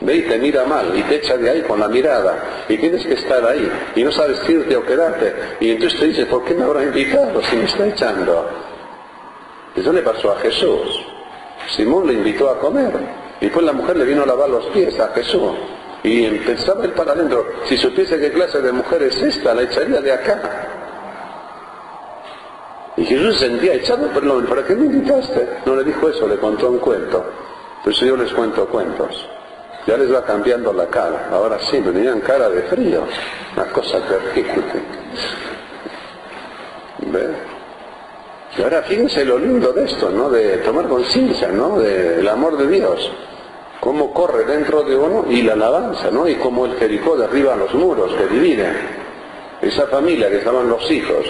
[0.01, 3.05] Ve y te mira mal y te echa de ahí con la mirada y tienes
[3.05, 6.53] que estar ahí y no sabes irte o quedarte y entonces te dices, ¿por qué
[6.53, 8.49] me habrá invitado si me está echando?
[9.75, 11.05] Eso le pasó a Jesús.
[11.75, 12.93] Simón le invitó a comer
[13.41, 15.51] y pues la mujer le vino a lavar los pies a Jesús
[16.03, 20.01] y pensaba él para adentro, si supiese qué clase de mujer es esta, la echaría
[20.01, 20.67] de acá.
[22.95, 25.57] Y Jesús se sentía echado, perdón, ¿para qué me invitaste?
[25.65, 27.25] No le dijo eso, le contó un cuento.
[27.83, 29.27] Por eso yo les cuento cuentos.
[29.86, 31.30] Ya les va cambiando la cara.
[31.32, 33.04] Ahora sí, me tenían cara de frío.
[33.56, 34.63] Una cosa terrible.
[37.00, 37.30] ¿Ves?
[38.58, 40.30] Y ahora fíjense lo lindo de esto, ¿no?
[40.30, 41.80] De tomar conciencia, ¿no?
[41.80, 43.12] Del amor de Dios.
[43.80, 46.28] Cómo corre dentro de uno y la alabanza, ¿no?
[46.28, 48.76] Y cómo el Jericó derriba los muros que dividen.
[49.62, 51.26] Esa familia que estaban los hijos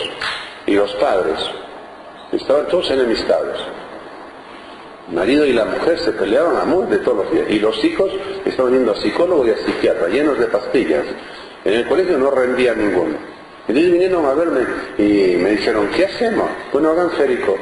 [0.65, 1.39] y los padres,
[2.31, 3.59] estaban todos enemistados
[5.11, 7.45] marido y la mujer se peleaban a muerte todos los días.
[7.49, 8.11] Y los hijos
[8.45, 11.05] estaban yendo a psicólogo y a psiquiatra, llenos de pastillas.
[11.65, 13.15] En el colegio no rendía ninguno.
[13.67, 14.61] Entonces vinieron a verme
[14.97, 16.49] y me dijeron, ¿qué hacemos?
[16.73, 17.55] Bueno, hagan Jerico,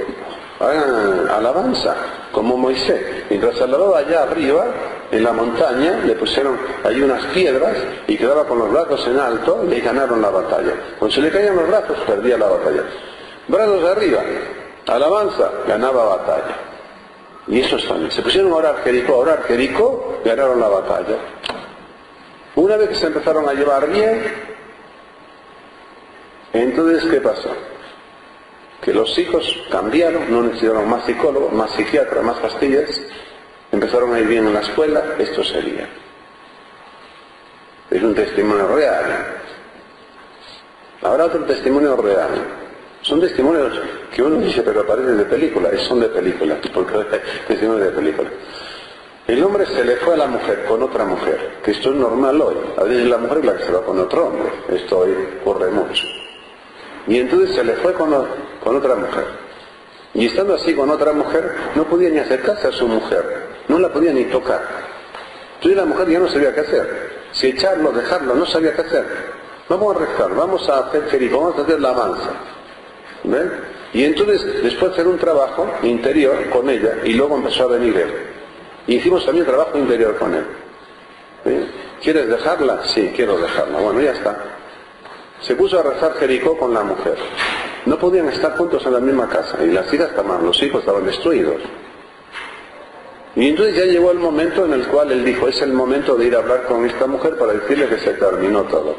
[0.59, 1.95] hagan alabanza,
[2.31, 3.01] como Moisés.
[3.29, 4.65] Mientras alababa allá arriba,
[5.11, 9.65] en la montaña, le pusieron ahí unas piedras y quedaba con los brazos en alto
[9.71, 10.73] y ganaron la batalla.
[10.99, 12.83] Cuando se le caían los brazos, perdía la batalla.
[13.47, 14.21] Brazos arriba,
[14.87, 16.66] alabanza, ganaba batalla.
[17.47, 18.11] Y eso también.
[18.11, 21.17] Se pusieron a orar Jericó, a orar Jericó, ganaron la batalla.
[22.55, 24.23] Una vez que se empezaron a llevar bien,
[26.53, 27.55] entonces ¿qué pasó?
[28.81, 33.01] Que los hijos cambiaron, no necesitaron más psicólogos, más psiquiatras, más pastillas,
[33.71, 35.87] empezaron a ir bien en la escuela, esto sería.
[37.89, 39.37] Es un testimonio real.
[41.03, 42.29] Ahora otro testimonio real.
[43.01, 43.79] Son testimonios
[44.13, 46.93] que uno dice, pero parecen de película, son de película, porque
[47.47, 48.29] testimonios de película.
[49.27, 52.41] El hombre se le fue a la mujer con otra mujer, que esto es normal
[52.41, 52.55] hoy.
[52.77, 55.69] A veces la mujer es la que se va con otro hombre, esto hoy ocurre
[55.69, 56.05] mucho.
[57.07, 59.25] Y entonces se le fue con, otra mujer.
[60.13, 63.89] Y estando así con otra mujer, no podía ni acercarse a su mujer, no la
[63.89, 64.61] podía ni tocar.
[65.55, 67.17] Entonces la mujer ya no sabía qué hacer.
[67.33, 69.05] Si echarlo, dejarlo, no sabía qué hacer.
[69.67, 72.29] Vamos a rezar, vamos a hacer feliz, vamos a hacer la avanza.
[73.93, 77.95] Y entonces, después de hacer un trabajo interior con ella, y luego empezó a venir
[77.97, 78.13] él.
[78.87, 80.45] Y hicimos también trabajo interior con él.
[82.01, 82.81] ¿Quieres dejarla?
[82.85, 83.79] Sí, quiero dejarla.
[83.79, 84.37] Bueno, ya está.
[85.41, 87.15] Se puso a rezar Jericó con la mujer.
[87.85, 89.63] No podían estar juntos en la misma casa.
[89.63, 91.61] Y las hijas estaban, los hijos estaban destruidos.
[93.35, 96.25] Y entonces ya llegó el momento en el cual él dijo, es el momento de
[96.25, 98.95] ir a hablar con esta mujer para decirle que se terminó todo.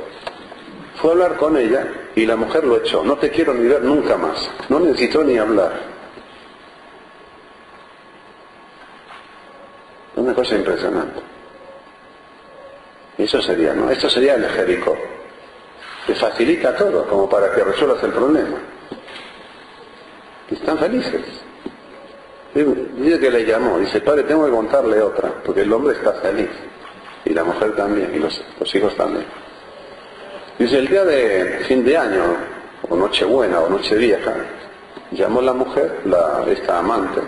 [1.00, 1.86] Fue a hablar con ella
[2.18, 3.04] y la mujer lo echó.
[3.04, 4.50] No te quiero ni ver nunca más.
[4.68, 5.72] No necesitó ni hablar.
[10.16, 11.20] Una cosa impresionante.
[13.16, 13.88] Eso sería, ¿no?
[13.90, 14.96] Esto sería el Jericó.
[16.06, 18.58] Te facilita todo como para que resuelvas el problema.
[20.50, 21.22] Están felices.
[22.54, 26.48] Dice que le llamó, dice, padre, tengo que contarle otra, porque el hombre está feliz.
[27.24, 29.26] Y la mujer también, y los hijos también.
[30.58, 32.36] Dice, el día de fin de año,
[32.88, 34.34] o Nochebuena, o Nochevieja,
[35.12, 37.20] llamó la mujer, la, esta amante,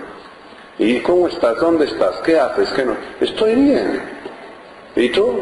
[0.78, 1.56] ¿y cómo estás?
[1.60, 2.16] ¿Dónde estás?
[2.24, 2.68] ¿Qué haces?
[2.70, 2.96] ¿Qué no?
[3.20, 4.02] Estoy bien.
[4.96, 5.32] ¿Y tú?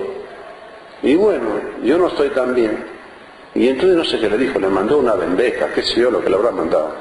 [1.03, 1.47] Y bueno,
[1.83, 2.85] yo no estoy tan bien.
[3.55, 6.23] Y entonces no sé qué le dijo, le mandó una bendeja, qué sé yo lo
[6.23, 6.93] que le habrá mandado.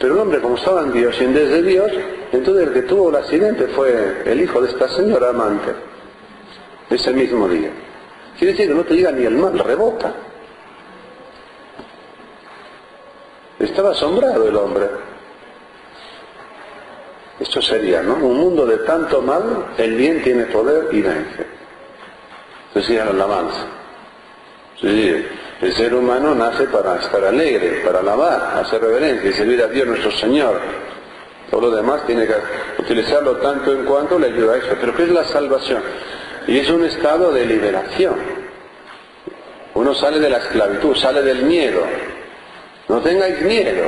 [0.00, 1.92] Pero el hombre, como estaba en Dios y en desde Dios,
[2.32, 5.72] entonces el que tuvo el accidente fue el hijo de esta señora amante,
[6.88, 7.70] ese mismo día.
[8.38, 10.12] Quiere decir que no te llega ni el mal, rebota.
[13.58, 14.88] Estaba asombrado el hombre.
[17.38, 18.14] Esto sería, ¿no?
[18.14, 21.46] Un mundo de tanto mal, el bien tiene poder y vence.
[22.74, 23.66] Decía la alabanza.
[24.80, 25.26] Sí,
[25.60, 29.86] el ser humano nace para estar alegre, para alabar, hacer reverencia y servir a Dios
[29.86, 30.60] nuestro Señor.
[31.50, 32.34] Todo lo demás tiene que
[32.78, 34.76] utilizarlo tanto en cuanto le ayuda a eso.
[34.80, 35.82] Pero ¿qué es la salvación?
[36.46, 38.16] Y es un estado de liberación.
[39.74, 41.82] Uno sale de la esclavitud, sale del miedo.
[42.88, 43.84] No tengáis miedo.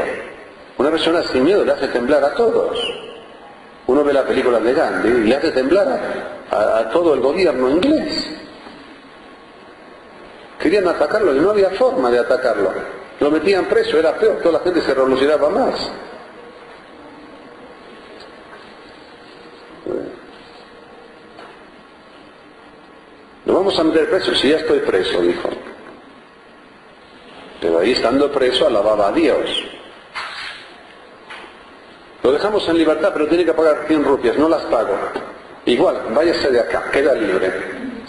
[0.79, 2.79] Una persona sin miedo le hace temblar a todos.
[3.87, 6.01] Uno ve la película de Gandhi y le hace temblar
[6.51, 8.31] a, todo el gobierno inglés.
[10.59, 12.73] Querían atacarlo y no había forma de atacarlo.
[13.21, 15.91] Lo metían preso, era peor, toda la gente se revolucionaba más.
[23.45, 25.51] No vamos a meter preso, si ya estoy preso, dijo.
[27.61, 29.65] Pero ahí estando preso alababa a Dios.
[32.23, 34.97] Lo dejamos en libertad, pero tiene que pagar 100 rupias, no las pago.
[35.67, 37.53] Igual, váyase de acá, queda libre.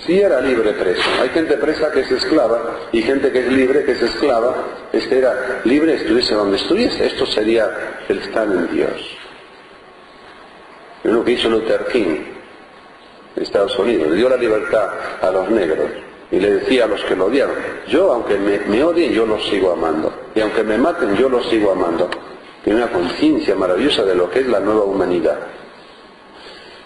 [0.05, 1.03] Si era libre preso.
[1.21, 4.55] Hay gente presa que es esclava y gente que es libre que es esclava.
[4.93, 7.05] Este era libre, estuviese donde estuviese.
[7.05, 9.17] Esto sería el estar en Dios.
[11.03, 12.34] Es lo que hizo Luther King
[13.35, 14.09] Estados Unidos.
[14.09, 14.89] Le dio la libertad
[15.21, 15.89] a los negros
[16.31, 17.55] y le decía a los que lo odiaron,
[17.87, 20.11] yo aunque me, odien, yo los sigo amando.
[20.33, 22.09] Y aunque me maten, yo los sigo amando.
[22.63, 25.37] Tiene una conciencia maravillosa de lo que es la nueva humanidad.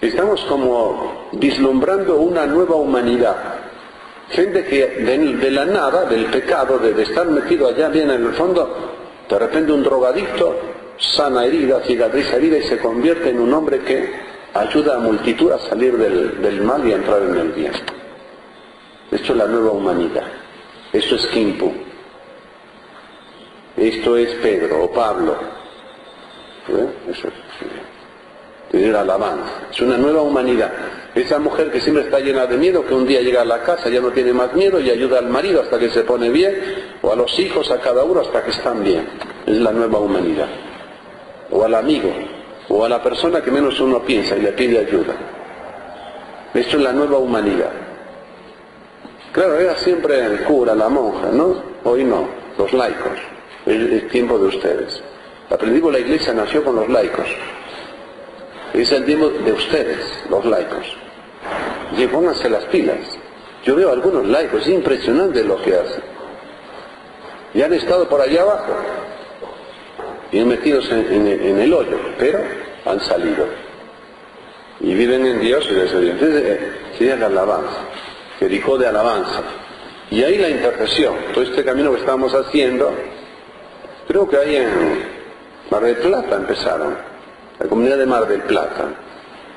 [0.02, 3.36] Estamos como vislumbrando una nueva humanidad.
[4.30, 8.94] Gente que de, la nada, del pecado, de, estar metido allá bien en el fondo,
[9.28, 10.56] de repente un drogadicto
[10.98, 14.29] sana herida, cicatriza herida y se convierte en un hombre que
[14.60, 17.74] ayuda a multitud a salir del, mal y a entrar en el bien.
[19.12, 20.26] Esto es la nueva humanidad.
[20.94, 21.72] Esto es Kimpu.
[23.78, 25.36] Esto es Pedro o Pablo.
[26.68, 26.88] ¿Eh?
[27.12, 27.34] Eso es.
[28.72, 29.68] Tener alabanza.
[29.72, 30.72] Es una nueva humanidad.
[31.16, 33.90] Esa mujer que siempre está llena de miedo, que un día llega a la casa,
[33.90, 36.56] ya no tiene más miedo y ayuda al marido hasta que se pone bien,
[37.02, 39.08] o a los hijos, a cada uno hasta que están bien.
[39.48, 40.50] Es la nueva humanidad.
[41.50, 42.14] O al amigo,
[42.70, 45.16] o a la persona que menos uno piensa y le pide ayuda.
[46.54, 47.72] Esto es la nueva humanidad.
[49.32, 51.56] Claro, era siempre el cura, la monja, ¿no?
[51.84, 52.28] Hoy no,
[52.58, 53.20] los laicos.
[53.66, 55.04] Es el tiempo de ustedes.
[55.50, 57.28] Aprendimos la iglesia nació con los laicos.
[58.74, 60.86] Es el tiempo de ustedes, los laicos.
[61.98, 63.00] Y pónganse las pilas.
[63.64, 66.04] Yo veo algunos laicos, es impresionante lo que hacen.
[67.54, 68.74] Y han estado por allá abajo,
[70.32, 71.28] bien metidos en,
[71.60, 72.40] el hoyo, pero
[72.86, 73.46] han salido.
[74.80, 77.86] Y viven en Dios y les Entonces, eh, sería la alabanza,
[78.40, 79.42] dijo de alabanza.
[80.12, 82.92] Y ahí la intercesión, todo este camino que estamos haciendo,
[84.08, 84.70] creo que ahí en
[85.70, 86.98] Mar del Plata empezaron,
[87.60, 88.86] la comunidad de Mar del Plata.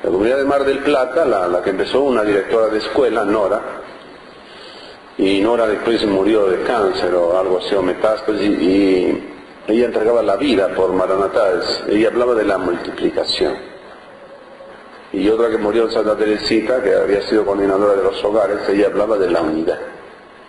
[0.03, 3.61] La comunidad de Mar del Plata, la, que empezó una directora de escuela, Nora,
[5.17, 9.32] y Nora después murió de cáncer o algo así, o metástasis, y
[9.67, 13.55] ella entregaba la vida por Maranatá, ella hablaba de la multiplicación.
[15.13, 18.87] Y otra que murió en Santa Teresita, que había sido coordinadora de los hogares, ella
[18.87, 19.79] hablaba de la unidad.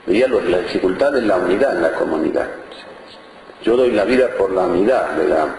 [0.07, 2.49] Veía la dificultad de la unidad en la comunidad.
[3.63, 5.55] Yo doy la vida por la unidad de la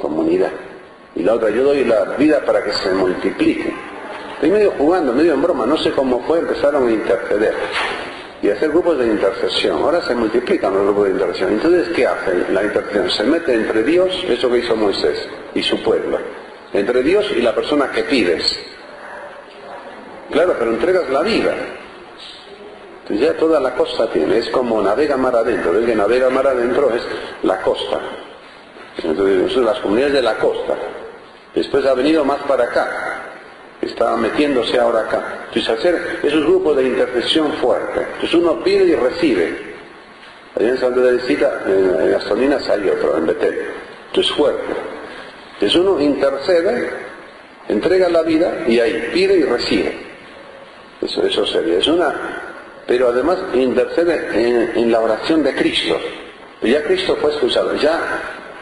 [0.00, 0.50] comunidad.
[1.14, 3.72] Y la otra, yo doy la vida para que se multiplique.
[4.34, 7.54] Estoy medio jugando, medio en broma, no sé cómo fue, empezaron a interceder
[8.42, 9.82] y hacer grupos de intercesión.
[9.82, 11.52] Ahora se multiplican los grupos de intercesión.
[11.52, 13.10] Entonces, ¿qué hace la intercesión?
[13.10, 16.18] Se mete entre Dios, eso que hizo Moisés, y su pueblo.
[16.72, 18.58] Entre Dios y la persona que pides.
[20.30, 21.54] Claro, pero entregas la vida.
[23.02, 25.78] Entonces ya toda la costa tiene, es como navega mar adentro.
[25.78, 27.02] El que navega mar adentro es
[27.44, 28.00] la costa.
[29.02, 30.74] Entonces, las comunidades de la costa.
[31.54, 33.35] Después ha venido más para acá
[33.86, 35.46] está metiéndose ahora acá.
[35.48, 38.00] Entonces hacer esos grupos de intercesión fuerte.
[38.00, 39.76] Entonces uno pide y recibe.
[40.54, 43.58] Allá en Santa Teresita, en, las Toninas hay otro, en Betel.
[44.08, 44.74] Entonces fuerte.
[45.54, 46.90] Entonces uno intercede,
[47.68, 49.96] entrega la vida y ahí pide y recibe.
[51.02, 51.78] Eso, eso sería.
[51.78, 52.14] Es una,
[52.86, 55.98] pero además intercede en, la oración de Cristo.
[56.62, 58.00] Ya Cristo fue escuchado, ya,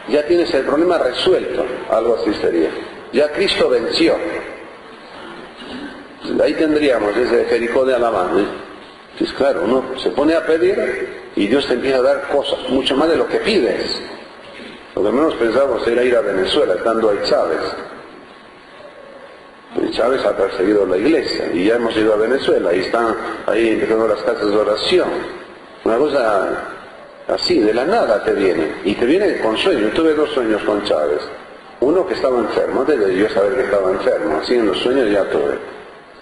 [0.09, 2.69] ya tienes el problema resuelto, algo así sería.
[3.13, 4.15] Ya Cristo venció.
[6.41, 8.45] Ahí tendríamos ese Jericó de alabanza.
[9.17, 12.95] Pues claro, uno se pone a pedir y Dios te empieza a dar cosas, mucho
[12.97, 14.01] más de lo que pides.
[14.95, 17.61] Lo que menos pensamos era ir a Venezuela, estando ahí Chávez.
[19.81, 23.69] Y Chávez ha perseguido la iglesia y ya hemos ido a Venezuela y están ahí
[23.69, 25.09] empezando las casas de oración.
[25.83, 26.47] Una cosa
[27.27, 28.75] así, de la nada te viene.
[28.85, 29.93] Y te viene con sueños.
[29.93, 31.21] Tuve dos sueños con Chávez.
[31.81, 35.11] Uno que estaba enfermo, antes de yo saber que estaba enfermo, así en los sueños
[35.11, 35.74] ya tuve.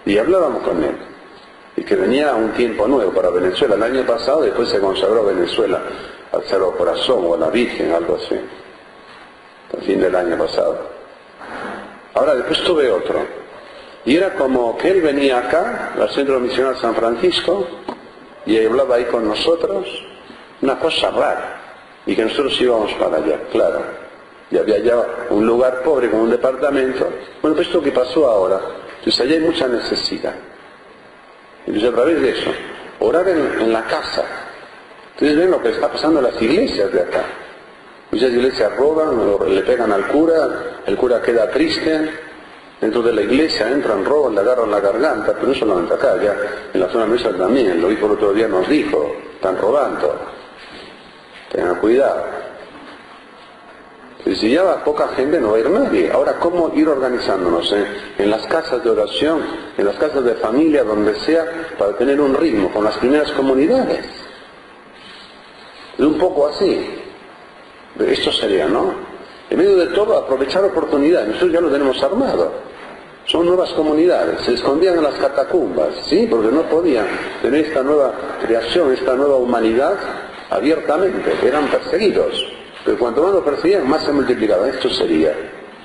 [0.05, 0.95] Y hablábamos con él.
[1.75, 3.75] Y que venía un tiempo nuevo para Venezuela.
[3.75, 5.81] El año pasado después se consagró Venezuela
[6.31, 8.35] al Cerro Corazón o a la Virgen, algo así.
[9.75, 10.77] Al fin del año pasado.
[12.13, 13.25] Ahora después tuve otro.
[14.05, 17.65] Y era como que él venía acá, al Centro Misional San Francisco,
[18.45, 19.87] y hablaba ahí con nosotros,
[20.61, 21.61] una cosa rara.
[22.05, 23.81] Y que nosotros íbamos para allá, claro.
[24.51, 24.95] Y había ya
[25.29, 27.07] un lugar pobre con un departamento.
[27.41, 28.59] Bueno, pues esto que pasó ahora,
[29.03, 30.33] entonces allá hay mucha necesidad.
[31.67, 32.51] Entonces a través de eso,
[32.99, 34.23] orar en, la casa.
[35.13, 37.25] Entonces ven lo que está pasando en las iglesias de acá.
[38.11, 40.47] Muchas iglesias roban, le pegan al cura,
[40.85, 42.11] el cura queda triste,
[42.79, 46.37] dentro de la iglesia entran, roban, le agarran la garganta, pero no solamente acá, ya
[46.73, 50.17] en la zona nuestra también, lo dijo el otro día nos dijo, están robando,
[51.51, 52.23] tengan cuidado.
[54.25, 56.09] Si ya va poca gente no va a ir nadie.
[56.11, 57.85] Ahora, ¿cómo ir organizándonos en,
[58.17, 59.41] en las casas de oración,
[59.77, 61.45] en las casas de familia, donde sea,
[61.77, 64.05] para tener un ritmo con las primeras comunidades?
[65.97, 66.87] Es un poco así.
[67.99, 68.93] Esto sería, ¿no?
[69.49, 71.27] En medio de todo, aprovechar oportunidades.
[71.27, 72.51] Nosotros ya lo tenemos armado.
[73.25, 74.41] Son nuevas comunidades.
[74.41, 76.27] Se escondían en las catacumbas, ¿sí?
[76.29, 77.05] Porque no podían
[77.41, 79.95] tener esta nueva creación, esta nueva humanidad
[80.49, 81.33] abiertamente.
[81.43, 82.62] Eran perseguidos.
[82.85, 84.67] Pero cuanto más lo perseguían, más se multiplicaba.
[84.67, 85.33] Esto sería,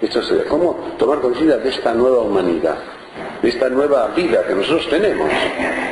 [0.01, 2.76] esto sería, ¿cómo tomar conciencia de esta nueva humanidad?
[3.42, 5.30] De esta nueva vida que nosotros tenemos.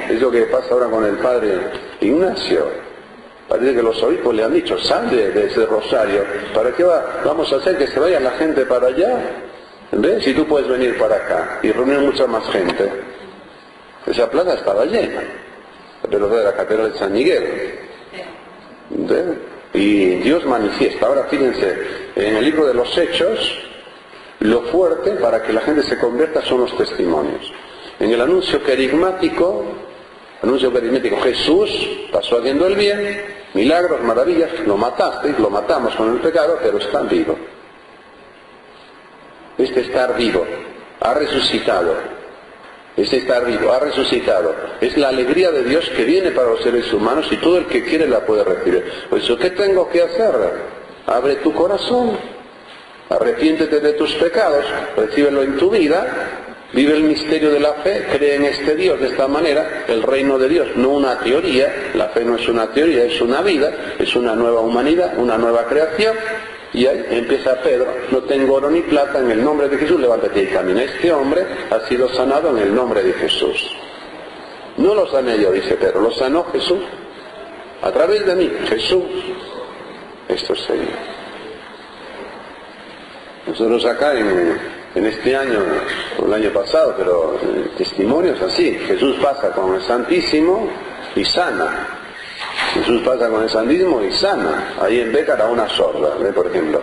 [0.08, 1.58] Es lo que pasa ahora con el padre
[2.00, 2.66] Ignacio.
[3.48, 7.20] Parece que los obispos le han dicho, sal de, ese rosario, ¿para qué va?
[7.24, 9.20] vamos a hacer que se vaya la gente para allá?
[9.92, 10.24] ¿Ves?
[10.24, 12.90] Si tú puedes venir para acá y reunir mucha más gente.
[14.04, 15.22] Esa plaza estaba llena,
[16.10, 17.78] pero de la catedral de San Miguel.
[18.90, 19.24] ¿Ves?
[19.76, 21.06] Y Dios manifiesta.
[21.06, 21.76] Ahora fíjense,
[22.16, 23.58] en el libro de los Hechos,
[24.40, 27.52] lo fuerte para que la gente se convierta son los testimonios.
[28.00, 29.64] En el anuncio carismático,
[30.42, 31.70] anuncio carismático, Jesús
[32.10, 33.22] pasó haciendo el bien,
[33.52, 37.36] milagros, maravillas, lo mataste, lo matamos con el pecado, pero está vivo.
[39.58, 40.46] Este estar vivo,
[41.00, 42.15] ha resucitado.
[42.96, 44.54] Este estar vivo, ha resucitado.
[44.80, 47.84] Es la alegría de Dios que viene para los seres humanos y todo el que
[47.84, 48.84] quiere la puede recibir.
[49.10, 50.32] Por eso, ¿qué tengo que hacer?
[51.06, 52.18] Abre tu corazón,
[53.10, 54.64] arrepiéntete de tus pecados,
[54.96, 56.42] recíbelo en tu vida,
[56.72, 60.38] vive el misterio de la fe, cree en este Dios de esta manera, el reino
[60.38, 64.16] de Dios, no una teoría, la fe no es una teoría, es una vida, es
[64.16, 66.16] una nueva humanidad, una nueva creación,
[66.76, 70.42] y ahí empieza Pedro, no tengo oro ni plata, en el nombre de Jesús, levántate
[70.42, 70.82] y camina.
[70.82, 73.74] Este hombre ha sido sanado en el nombre de Jesús.
[74.76, 76.80] No lo sané yo, dice Pedro, lo sanó Jesús.
[77.80, 79.04] A través de mí, Jesús.
[80.28, 80.98] Esto sería.
[83.46, 84.58] Nosotros acá en,
[84.96, 85.60] en este año,
[86.18, 90.68] o el año pasado, pero eh, testimonios así, Jesús pasa con el Santísimo
[91.14, 92.05] y sana.
[92.74, 94.74] Jesús pasa con el sandismo y sana.
[94.80, 96.80] Ahí en Bécar a una sorda, por ejemplo.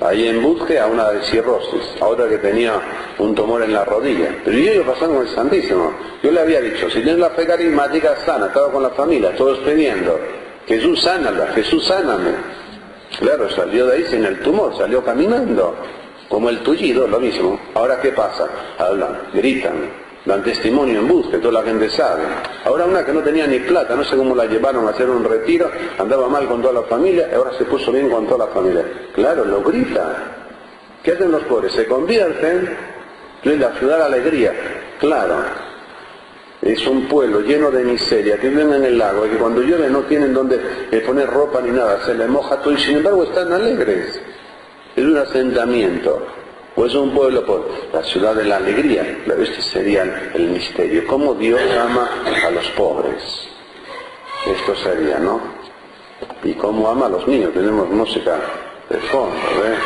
[0.00, 2.74] Ahí en Busque a una de cirrosis, a otra que tenía
[3.18, 4.34] un tumor en la rodilla.
[4.44, 5.92] Pero yo iba pasando con el Santísimo.
[6.22, 8.46] Yo le había dicho, si tienes la fe carismática, sana.
[8.46, 10.18] Estaba con la familia, todos pidiendo.
[10.66, 12.30] Jesús sánala, Jesús sáname.
[13.18, 15.74] Claro, salió de ahí sin el tumor, salió caminando.
[16.28, 17.60] Como el tullido, lo mismo.
[17.74, 18.48] Ahora, ¿qué pasa?
[18.78, 19.90] Hablan, gritan,
[20.24, 22.22] dan testimonio en bus, que toda la gente sabe.
[22.64, 25.24] Ahora una que no tenía ni plata, no sé cómo la llevaron a hacer un
[25.24, 28.84] retiro, andaba mal con toda la familia, ahora se puso bien con toda la familia.
[29.14, 30.16] Claro, lo grita.
[31.02, 31.72] ¿Qué hacen los pobres?
[31.72, 32.76] Se convierten,
[33.44, 34.52] en la ciudad alegría.
[35.00, 35.36] Claro,
[36.60, 39.90] es un pueblo lleno de miseria, que viven en el lago, y que cuando llueve
[39.90, 40.58] no tienen donde
[41.04, 44.20] poner ropa ni nada, se les moja todo y sin embargo están alegres.
[44.94, 46.24] Es un asentamiento.
[46.74, 49.18] Pues un pueblo por la ciudad de la alegría.
[49.38, 51.06] Este sería el misterio.
[51.06, 52.08] ¿Cómo Dios ama
[52.46, 53.22] a los pobres?
[54.46, 55.40] Esto sería, ¿no?
[56.42, 57.52] Y cómo ama a los niños.
[57.52, 58.36] Tenemos música
[58.88, 59.76] de fondo, ¿eh?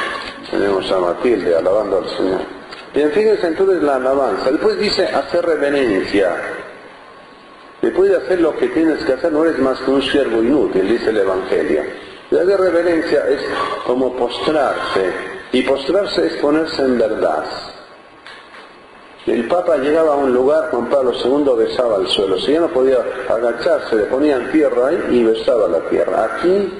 [0.51, 2.41] Tenemos a Matilde alabando al Señor.
[2.95, 4.51] Bien, fíjense entonces la alabanza.
[4.51, 6.37] Después dice hacer reverencia.
[7.83, 10.89] Después de hacer lo que tienes que hacer, no eres más que un siervo inútil,
[10.89, 11.83] dice el Evangelio.
[12.31, 13.41] La de reverencia es
[13.85, 17.47] como postrarse y postrarse es ponerse en verdad.
[19.25, 22.39] El Papa llegaba a un lugar, Juan Pablo II besaba el suelo.
[22.39, 26.25] Si ya no podía agacharse, le ponían tierra ahí y besaba la tierra.
[26.25, 26.71] Aquí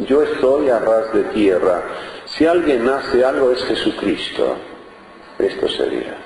[0.00, 1.82] yo estoy a ras de tierra.
[2.26, 4.54] Si alguien hace algo es Jesucristo.
[5.38, 6.18] Esto sería.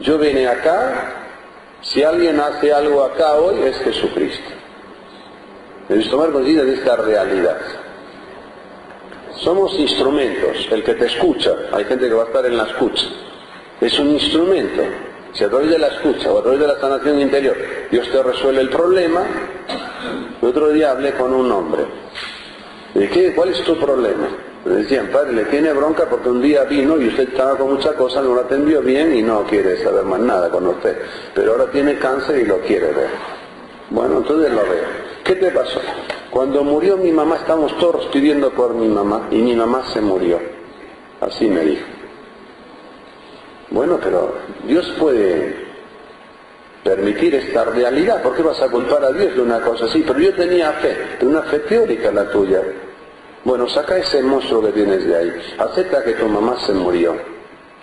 [0.00, 1.16] Yo vine acá,
[1.82, 4.50] si alguien hace algo acá hoy es Jesucristo.
[5.86, 7.58] Debes tomar conciencia de esta realidad.
[9.42, 10.68] Somos instrumentos.
[10.70, 13.06] El que te escucha, hay gente que va a estar en la escucha.
[13.80, 14.82] Es un instrumento.
[15.32, 17.56] Si a través de la escucha o a través de la sanación interior
[17.90, 19.22] Dios te resuelve el problema,
[20.40, 21.84] otro día hablé con un hombre.
[22.94, 23.34] ¿De qué?
[23.34, 24.28] ¿Cuál es tu problema?
[24.64, 27.94] Me decían, padre, le tiene bronca porque un día vino y usted estaba con mucha
[27.94, 30.96] cosa, no lo atendió bien y no quiere saber más nada con usted.
[31.34, 33.10] Pero ahora tiene cáncer y lo quiere ver.
[33.90, 35.11] Bueno, entonces lo veo.
[35.24, 35.80] ¿Qué te pasó?
[36.30, 40.40] Cuando murió mi mamá, estamos todos pidiendo por mi mamá y mi mamá se murió.
[41.20, 41.86] Así me dijo.
[43.70, 45.54] Bueno, pero Dios puede
[46.82, 48.22] permitir esta realidad.
[48.22, 50.02] ¿Por qué vas a culpar a Dios de una cosa así?
[50.06, 52.60] Pero yo tenía fe, una fe teórica la tuya.
[53.44, 55.32] Bueno, saca ese monstruo que tienes de ahí.
[55.58, 57.16] Acepta que tu mamá se murió.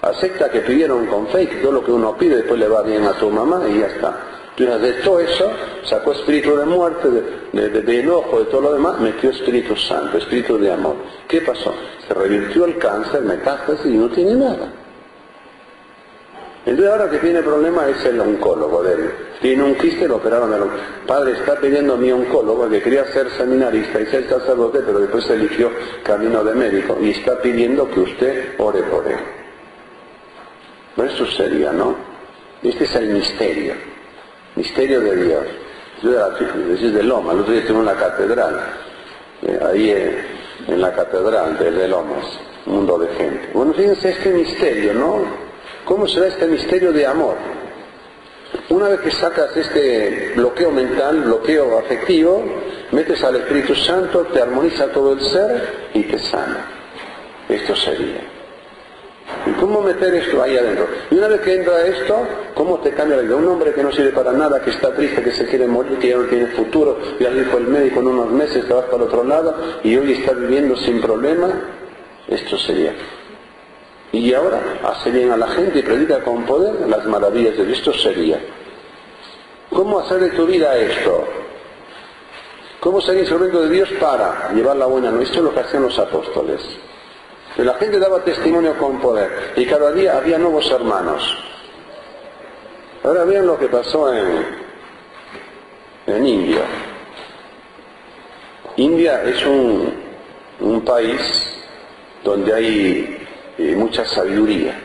[0.01, 3.05] Acepta que pidieron con fe que todo lo que uno pide después le va bien
[3.05, 4.38] a tu mamá y ya está.
[4.59, 5.51] Entonces, de todo eso,
[5.83, 7.07] sacó espíritu de muerte,
[7.53, 10.95] de, de, enojo, de todo lo demás, metió Espíritu Santo, espíritu de amor.
[11.27, 11.73] ¿Qué pasó?
[12.05, 14.69] Se revirtió el cáncer, metástasis y no tiene nada.
[16.65, 19.11] Entonces ahora que tiene problema es el oncólogo de él.
[19.41, 20.69] Tiene un quiste, lo operaron al
[21.07, 25.23] Padre está pidiendo a mi oncólogo que quería ser seminarista y ser sacerdote, pero después
[25.23, 25.71] se eligió
[26.03, 29.19] camino de médico y está pidiendo que usted ore por él.
[31.07, 31.95] Eso sería, ¿no?
[32.61, 33.73] Este es el misterio,
[34.55, 35.45] misterio de Dios.
[36.01, 38.59] Yo de, de Loma, el otro día estuve en la catedral,
[39.41, 40.25] eh, ahí eh,
[40.67, 42.25] en la catedral de, de Lomas,
[42.65, 43.49] un mundo de gente.
[43.53, 45.25] Bueno, fíjense este misterio, ¿no?
[45.83, 47.35] ¿Cómo será este misterio de amor?
[48.69, 52.43] Una vez que sacas este bloqueo mental, bloqueo afectivo,
[52.91, 56.65] metes al Espíritu Santo, te armoniza todo el ser y te sana.
[57.47, 58.38] Esto sería.
[59.45, 60.87] ¿Y cómo meter esto ahí adentro?
[61.09, 63.35] Y una vez que entra esto, ¿cómo te cambia la vida?
[63.35, 66.09] Un hombre que no sirve para nada, que está triste, que se quiere morir, que
[66.09, 69.03] ya no tiene futuro, ya dijo el médico en unos meses, te vas para el
[69.03, 71.49] otro lado y hoy está viviendo sin problema,
[72.27, 72.93] esto sería.
[74.11, 77.77] Y ahora hace bien a la gente y predica con poder las maravillas de Dios.
[77.77, 78.39] Esto sería.
[79.69, 81.25] ¿Cómo hacer de tu vida esto?
[82.79, 85.23] ¿Cómo ser instrumento de Dios para llevar la buena nueva?
[85.23, 86.61] Esto es lo que hacían los apóstoles.
[87.57, 91.37] La gente daba testimonio con poder y cada día había nuevos hermanos.
[93.03, 94.45] Ahora vean lo que pasó en,
[96.07, 96.61] en India.
[98.77, 99.93] India es un,
[100.61, 101.19] un país
[102.23, 103.27] donde hay
[103.57, 104.79] eh, mucha sabiduría,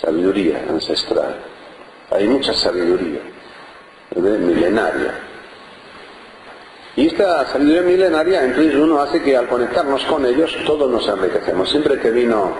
[0.00, 1.36] sabiduría ancestral.
[2.10, 3.20] Hay mucha sabiduría
[4.20, 5.14] milenaria.
[6.94, 11.70] Y esta sabiduría milenaria, entonces uno hace que al conectarnos con ellos, todos nos enriquecemos.
[11.70, 12.52] Siempre que vino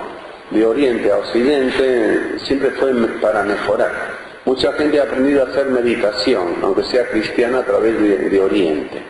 [0.50, 3.92] de Oriente a Occidente, siempre fue para mejorar.
[4.46, 9.02] Mucha gente ha aprendido a hacer meditación, aunque sea cristiana, a través de, Oriente.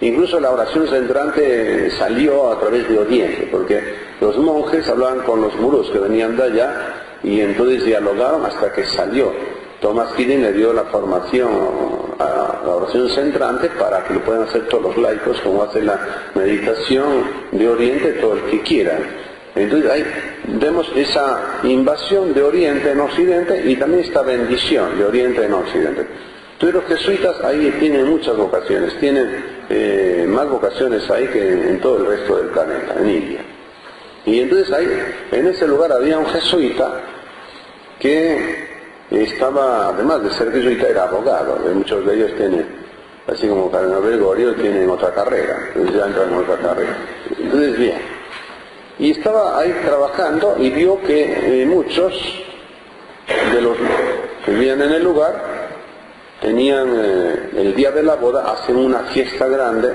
[0.00, 3.82] Incluso la oración centrante salió a través de Oriente, porque
[4.20, 6.74] los monjes hablaban con los muros que venían de allá
[7.24, 9.32] y entonces dialogaron hasta que salió.
[9.80, 11.50] Thomas Keating le dio la formación
[12.18, 15.98] a la oración centrante para que lo puedan hacer todos los laicos, como hace la
[16.34, 18.98] meditación de Oriente todo el que quiera.
[19.54, 20.04] Entonces ahí
[20.48, 26.06] vemos esa invasión de Oriente en Occidente y también esta bendición de Oriente en Occidente.
[26.52, 31.98] Entonces los jesuitas ahí tienen muchas vocaciones, tienen eh, más vocaciones ahí que en todo
[31.98, 33.40] el resto del planeta, en India.
[34.26, 34.88] Y entonces ahí,
[35.32, 37.00] en ese lugar había un jesuita
[38.00, 38.75] que
[39.10, 41.58] estaba, además de ser jesuita, era abogado.
[41.74, 42.66] Muchos de ellos tienen,
[43.26, 45.56] así como Cardenal Gregorio, tienen otra carrera.
[45.68, 46.96] Entonces ya entran en otra carrera.
[47.38, 47.98] Entonces, bien.
[48.98, 52.14] Y estaba ahí trabajando y vio que eh, muchos
[53.52, 53.76] de los
[54.44, 55.34] que vivían en el lugar
[56.40, 59.92] tenían eh, el día de la boda, hacen una fiesta grande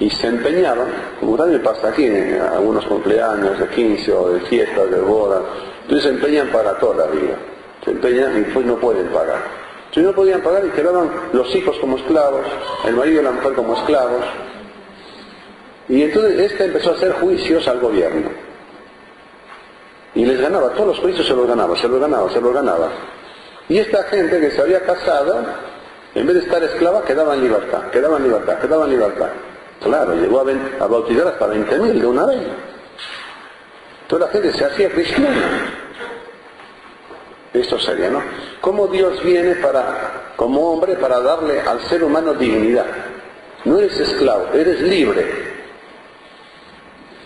[0.00, 0.88] y se empeñaban,
[1.20, 5.40] como también pasa aquí, en algunos cumpleaños de 15 o de fiestas, de boda,
[5.82, 7.36] entonces se empeñan para toda la vida
[7.86, 9.42] y después no pueden pagar.
[9.92, 12.46] Si no podían pagar y quedaban los hijos como esclavos,
[12.84, 14.24] el marido y la mujer como esclavos.
[15.88, 18.28] Y entonces este empezó a hacer juicios al gobierno.
[20.14, 22.88] Y les ganaba, todos los juicios se los ganaba, se los ganaba, se los ganaba.
[23.68, 25.44] Y esta gente que se había casado,
[26.14, 29.28] en vez de estar esclava, quedaba en libertad, quedaba en libertad, quedaba en libertad.
[29.82, 32.40] Claro, llegó a, a bautizar hasta 20.000 de una vez.
[34.08, 35.77] Toda la gente se hacía cristiana.
[37.52, 38.22] Esto sería, ¿no?
[38.60, 42.86] ¿Cómo Dios viene para, como hombre para darle al ser humano dignidad?
[43.64, 45.26] No eres esclavo, eres libre.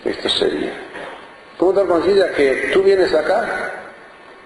[0.04, 0.72] Esto sería.
[1.58, 3.72] ¿Cómo te conciencia que tú vienes acá,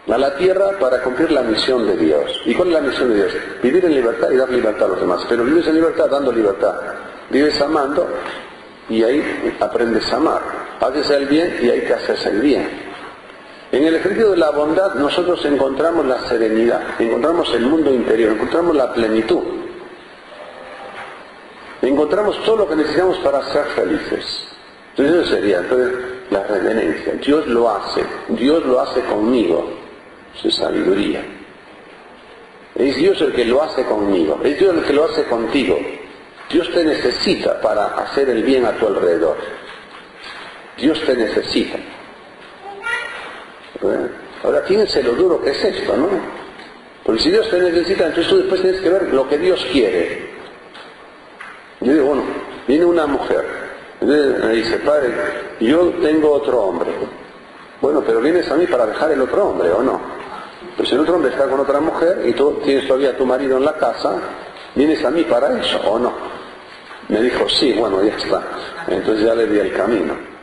[0.08, 2.42] a la tierra, para cumplir la misión de Dios?
[2.44, 3.32] ¿Y cuál es la misión de Dios?
[3.62, 5.22] Vivir en libertad y dar libertad a los demás.
[5.28, 6.74] Pero vives en libertad dando libertad.
[7.30, 8.08] Vives amando
[8.88, 10.42] y ahí aprendes a amar.
[10.80, 12.85] Haces el bien y ahí te haces el bien.
[13.72, 18.76] En el ejercicio de la bondad nosotros encontramos la serenidad, encontramos el mundo interior, encontramos
[18.76, 19.42] la plenitud.
[21.82, 24.48] Encontramos todo lo que necesitamos para ser felices.
[24.90, 25.92] Entonces eso sería entonces,
[26.30, 27.14] la reverencia.
[27.14, 29.72] Dios lo hace, Dios lo hace conmigo,
[30.34, 31.24] su sabiduría.
[32.74, 35.78] Es Dios el que lo hace conmigo, es Dios el que lo hace contigo.
[36.50, 39.36] Dios te necesita para hacer el bien a tu alrededor.
[40.76, 41.78] Dios te necesita.
[44.42, 46.08] Ahora fíjense lo duro que es esto, ¿no?
[47.04, 50.30] Porque si Dios te necesita, entonces tú después tienes que ver lo que Dios quiere.
[51.80, 52.24] Yo digo, bueno,
[52.66, 53.44] viene una mujer,
[54.00, 55.12] me dice, padre,
[55.60, 56.90] yo tengo otro hombre.
[57.80, 60.00] Bueno, pero vienes a mí para dejar el otro hombre, ¿o no?
[60.76, 63.64] Pues el otro hombre está con otra mujer y tú tienes todavía tu marido en
[63.64, 64.18] la casa,
[64.74, 66.12] ¿vienes a mí para eso o no?
[67.08, 68.42] Me dijo, sí, bueno, ya está.
[68.88, 70.35] Entonces ya le di el camino.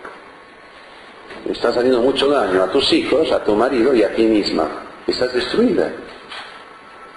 [1.49, 4.67] Estás haciendo mucho daño a tus hijos, a tu marido y a ti misma.
[5.05, 5.91] Estás destruida.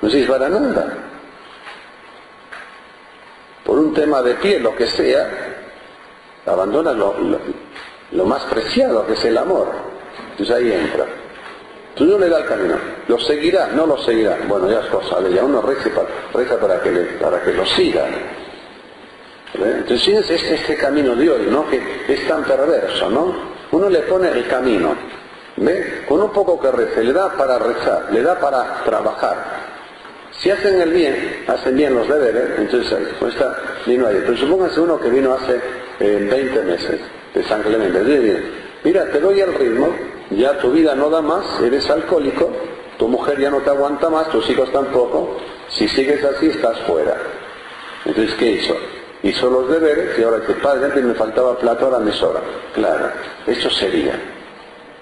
[0.02, 0.98] No sirves para nada.
[3.64, 5.28] Por un tema de piel, lo que sea,
[6.44, 7.14] abandona lo,
[8.12, 9.68] lo más preciado que es el amor.
[10.32, 11.06] Entonces ahí entra.
[11.94, 12.74] Tú no le das el camino.
[13.08, 13.68] ¿Lo seguirá?
[13.68, 14.38] No lo seguirá.
[14.46, 15.44] Bueno, ya es cosa de ella.
[15.44, 16.90] Uno reza para, para, que,
[17.44, 18.06] que lo siga.
[19.54, 21.66] Entonces fíjense este, este camino de hoy, ¿no?
[21.70, 23.55] Que es tan perverso, ¿no?
[23.72, 24.94] Uno le pone el camino.
[25.56, 26.04] ¿Ve?
[26.06, 29.36] Con un poco que rece, le da para rezar, le da para trabajar.
[30.38, 33.56] Si hacen el bien, hacen bien los deberes, entonces pues está,
[33.86, 34.16] vino ahí.
[34.20, 35.58] Pero supónganse uno que vino hace
[35.98, 37.00] 20 eh, meses
[37.34, 38.42] de San Clemente.
[38.84, 39.94] Mira, te doy el ritmo,
[40.30, 42.52] ya tu vida no da más, eres alcohólico,
[42.98, 45.38] tu mujer ya no te aguanta más, tus hijos tampoco,
[45.70, 47.16] si sigues así estás fuera.
[48.04, 48.76] Entonces, ¿qué hizo?
[49.26, 52.40] Hizo los deberes y ahora dice, padre, antes me faltaba plato, ahora me sobra.
[52.72, 53.10] Claro,
[53.44, 54.12] eso sería.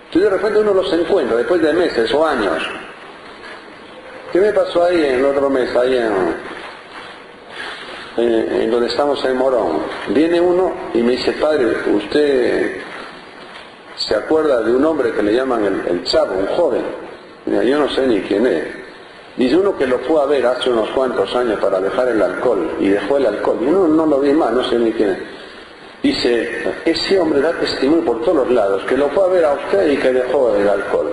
[0.07, 2.57] Entonces de repente uno los encuentra después de meses o años.
[4.33, 5.99] ¿Qué me pasó ahí en el otro mes, ahí
[8.17, 9.83] en, donde estamos en Morón?
[10.09, 12.77] Viene uno y me dice, padre, usted
[13.97, 16.83] se acuerda de un hombre que le llaman el, chavo, un joven.
[17.45, 18.84] yo no sé ni quién es.
[19.37, 22.71] Dice uno que lo fue a ver hace unos cuantos años para dejar el alcohol
[22.79, 23.59] y dejó el alcohol.
[23.61, 25.19] Y no, no lo vi más, no sé ni quién es.
[26.03, 26.49] Dice,
[26.85, 29.91] ese hombre da testimonio por todos los lados, que lo fue a ver a usted
[29.91, 31.11] y que dejó el alcohol.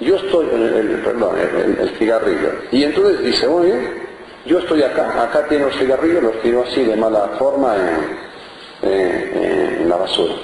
[0.00, 2.52] Yo estoy, el, perdón, el, cigarrillo.
[2.70, 4.06] Y entonces dice, bien,
[4.46, 7.74] yo estoy acá, acá tiene los cigarrillos, los tiro así de mala forma
[8.82, 10.34] en la basura.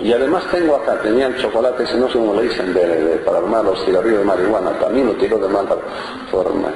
[0.00, 3.38] Y además tengo acá, tenía el chocolate, si no sé cómo le dicen, de, para
[3.38, 5.76] armar los cigarrillos de marihuana, también lo tiró de mala
[6.30, 6.68] forma.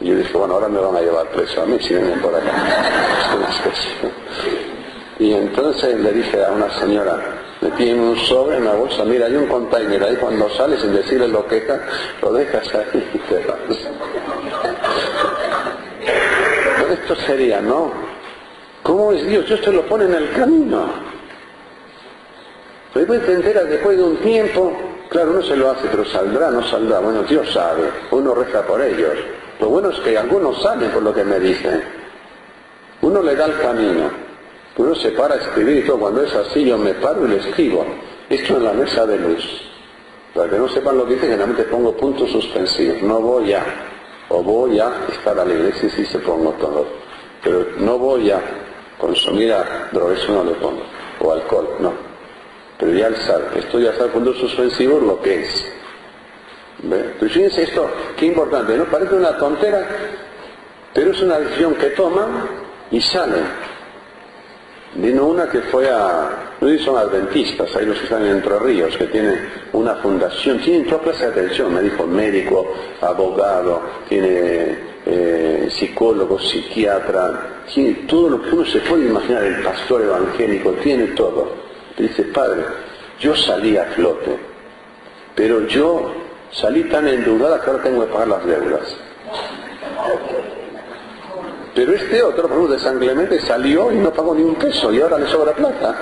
[0.00, 2.34] Y yo dije, bueno, ahora me van a llevar preso a mí si vienen por
[2.34, 2.50] acá.
[5.18, 7.18] y entonces le dije a una señora,
[7.60, 11.28] le tiene un sobre, una bolsa, mira, hay un container ahí, cuando sales sin decirle
[11.28, 11.64] lo que es,
[12.22, 13.58] lo dejas ahí y te vas.
[16.92, 17.92] esto sería, ¿no?
[18.82, 19.46] ¿Cómo es Dios?
[19.46, 21.10] Dios te lo pone en el camino.
[22.94, 24.72] Después te enteras después de un tiempo,
[25.08, 26.98] claro, uno se lo hace, pero saldrá, no saldrá.
[26.98, 29.12] Bueno, Dios sabe, uno reza por ellos.
[29.60, 31.82] Lo bueno es que algunos saben por lo que me dicen.
[33.02, 34.10] Uno le da el camino.
[34.76, 35.98] Uno se para a escribir y todo.
[35.98, 37.84] Cuando es así, yo me paro y le escribo.
[38.28, 39.44] Esto en la mesa de luz.
[40.34, 43.02] Para que no sepan lo que dice, generalmente pongo puntos suspensivos.
[43.02, 43.64] No voy a.
[44.30, 46.86] O voy a estar a la iglesia y sí se pongo todo.
[47.42, 48.40] Pero no voy a
[48.98, 50.82] consumir a drogas, no le pongo.
[51.20, 52.09] O alcohol, no
[52.80, 55.66] pero ya sabe, esto ya sabe puntos suspensivos lo que es.
[56.82, 57.14] ¿Ve?
[57.20, 58.84] Fíjense esto, qué importante, ¿no?
[58.84, 59.86] Parece una tontera,
[60.94, 62.26] pero es una decisión que toma
[62.90, 63.36] y sale.
[64.94, 68.96] Vino una que fue a, no son adventistas, hay los que están en Entre Ríos,
[68.96, 69.38] que tienen
[69.74, 72.66] una fundación, tienen toda clase de atención, me dijo médico,
[73.02, 80.00] abogado, tiene eh, psicólogo, psiquiatra, tiene todo lo que uno se puede imaginar, el pastor
[80.00, 82.64] evangélico, tiene todo dice, padre,
[83.18, 84.38] yo salí a flote,
[85.34, 86.12] pero yo
[86.52, 88.96] salí tan endeudada que ahora tengo que pagar las deudas.
[91.74, 95.18] Pero este otro, de San Clemente, salió y no pagó ni un peso y ahora
[95.18, 95.96] le sobra plata.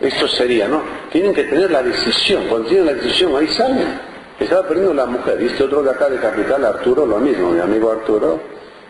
[0.00, 0.82] Esto sería, ¿no?
[1.10, 2.46] Tienen que tener la decisión.
[2.48, 4.00] Cuando tienen la decisión, ahí salen.
[4.38, 5.42] Estaba perdiendo la mujer.
[5.42, 7.50] Y este otro de acá de Capital, Arturo, lo mismo.
[7.50, 8.40] Mi amigo Arturo,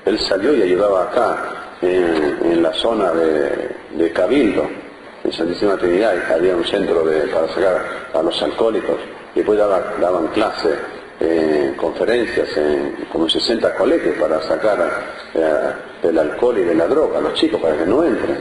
[0.04, 3.70] él salió y ayudaba acá, en, la zona de,
[4.12, 4.68] Cabildo,
[5.24, 7.82] en Santísima Trinidad, había un centro para sacar
[8.14, 8.96] a los alcohólicos.
[9.34, 10.78] Y después daban clases,
[11.20, 14.78] eh, conferencias en como 60 colegios para sacar
[15.34, 15.72] eh,
[16.02, 18.38] del alcohol y de la droga a los chicos para que no entren.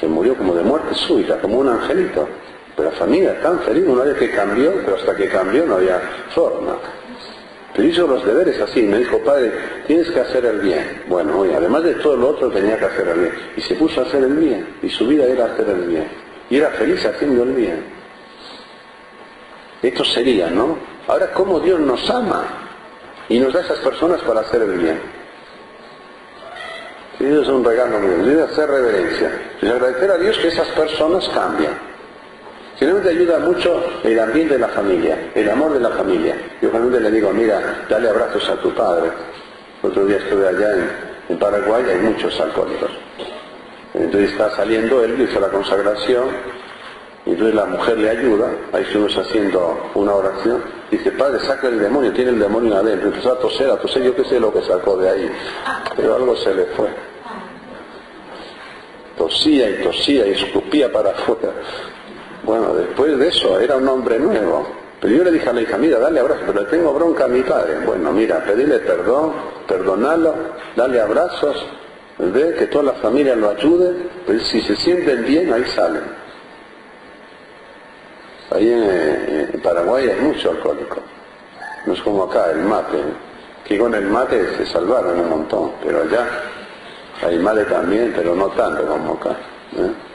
[0.00, 2.28] Se murió como de muerte súbita, como un angelito.
[2.76, 6.00] Pero la familia tan feliz una vez que cambió, pero hasta que cambió no había
[6.34, 6.76] forma.
[7.74, 9.52] Pero hizo los deberes así, me dijo, padre,
[9.86, 11.02] tienes que hacer el bien.
[11.08, 13.32] Bueno, oye, además de todo lo otro tenía que hacer el bien.
[13.56, 16.08] Y se puso a hacer el bien, y su vida era hacer el bien.
[16.50, 17.84] Y era feliz haciendo el bien.
[19.82, 20.78] Esto sería, ¿no?
[21.08, 22.44] Ahora, ¿cómo Dios nos ama
[23.28, 25.00] y nos da esas personas para hacer el bien?
[27.18, 28.24] Eso es un regalo mío.
[28.24, 29.30] Debe hacer reverencia.
[29.60, 31.93] Y agradecer a Dios que esas personas cambian.
[32.78, 36.36] Generalmente ayuda mucho el ambiente de la familia, el amor de la familia.
[36.60, 39.10] Yo generalmente le digo, mira, dale abrazos a tu padre.
[39.82, 40.70] Otro día estuve allá
[41.28, 42.90] en, Paraguay, hay muchos alcohólicos.
[43.94, 46.28] Entonces está saliendo él, hizo la consagración,
[47.26, 51.78] Y entonces la mujer le ayuda, ahí está haciendo una oración, dice, padre, saca el
[51.78, 53.08] demonio, tiene el demonio adentro.
[53.08, 55.30] Empezó a toser, a toser, yo qué sé lo que sacó de ahí,
[55.96, 56.88] pero algo se le fue.
[59.16, 61.52] Tosía y tosía y escupía para afuera.
[62.44, 64.66] Bueno, después de eso, era un hombre nuevo.
[65.00, 67.28] Pero yo le dije a la hija, mira, dale abrazo, pero le tengo bronca a
[67.28, 67.78] mi padre.
[67.84, 69.32] Bueno, mira, pedirle perdón,
[69.66, 70.34] perdonarlo,
[70.76, 71.66] dale abrazos,
[72.18, 73.94] ve que toda la familia lo ayude,
[74.26, 76.04] pero si se sienten bien, ahí salen.
[78.50, 80.96] Ahí en, Paraguay hay mucho alcohólico.
[81.86, 82.98] No es como acá, el mate.
[83.64, 86.26] Que con el mate se salvaron un montón, pero allá
[87.22, 89.30] hay mate también, pero no tanto como acá.
[89.76, 90.13] ¿eh?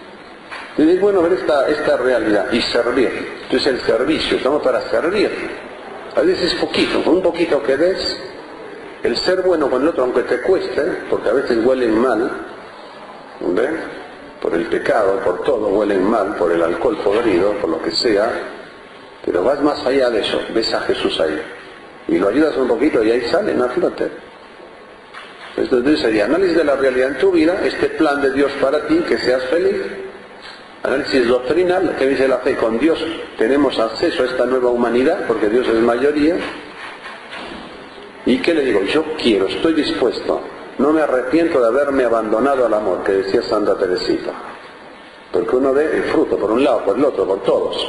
[0.79, 3.11] Y es bueno ver esta, esta realidad y servir.
[3.43, 5.29] Entonces el servicio, estamos para servir.
[6.15, 8.17] A veces es poquito, un poquito que des,
[9.03, 12.31] el ser bueno con el otro, aunque te cueste, porque a veces huelen mal,
[13.41, 13.71] ¿ves?
[14.41, 18.31] por el pecado, por todo, huelen mal, por el alcohol podrido, por lo que sea,
[19.25, 21.41] pero vas más allá de eso, ves a Jesús ahí.
[22.07, 24.09] Y lo ayudas un poquito y ahí sale, imagínate.
[25.57, 28.95] Entonces sería análisis de la realidad en tu vida, este plan de Dios para ti,
[28.99, 30.08] que seas feliz.
[30.83, 33.03] Análisis doctrinal, que dice la fe, con Dios
[33.37, 36.37] tenemos acceso a esta nueva humanidad, porque Dios es mayoría.
[38.25, 38.81] ¿Y qué le digo?
[38.83, 40.41] Yo quiero, estoy dispuesto
[40.79, 44.31] no me arrepiento de haberme abandonado al amor, que decía Santa Teresita.
[45.31, 47.85] Porque uno ve el fruto por un lado, por el otro, por todos.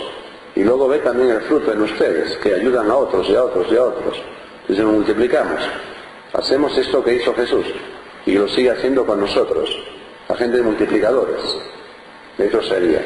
[0.57, 3.69] Y luego ve también el fruto en ustedes, que ayudan a otros y a otros
[3.71, 4.21] y a otros.
[4.63, 5.61] Entonces nos multiplicamos.
[6.33, 7.65] Hacemos esto que hizo Jesús
[8.27, 9.71] y lo sigue haciendo con nosotros.
[10.29, 11.41] La gente de multiplicadores.
[12.39, 13.05] Eso sería.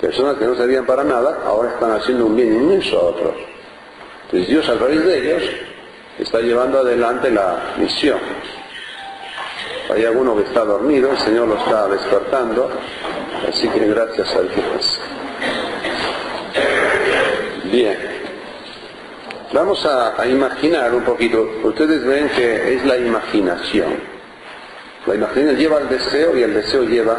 [0.00, 3.34] Personas que no servían para nada, ahora están haciendo un bien inmenso a otros.
[4.26, 5.50] Entonces Dios a través de ellos
[6.18, 8.18] está llevando adelante la misión.
[9.92, 12.70] Hay alguno que está dormido, el Señor lo está despertando,
[13.48, 15.00] así que gracias a Dios.
[17.64, 17.98] Bien,
[19.52, 23.96] vamos a, imaginar un poquito, ustedes ven que es la imaginación.
[25.06, 27.16] La imaginación lleva al deseo y el deseo lleva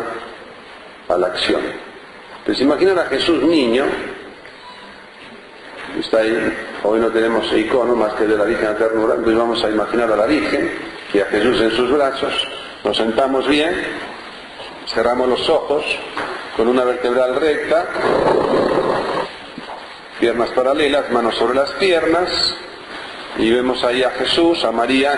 [1.09, 1.61] a la acción.
[2.39, 3.85] Entonces imaginan a Jesús niño,
[5.99, 9.69] está ahí, hoy no tenemos icono más que de la Virgen Ternura, entonces vamos a
[9.69, 10.71] imaginar a la Virgen
[11.13, 12.47] y a Jesús en sus brazos,
[12.83, 13.73] nos sentamos bien,
[14.87, 15.83] cerramos los ojos
[16.55, 17.87] con una vertebral recta,
[20.19, 22.55] piernas paralelas, manos sobre las piernas,
[23.37, 25.17] y vemos ahí a Jesús, a María,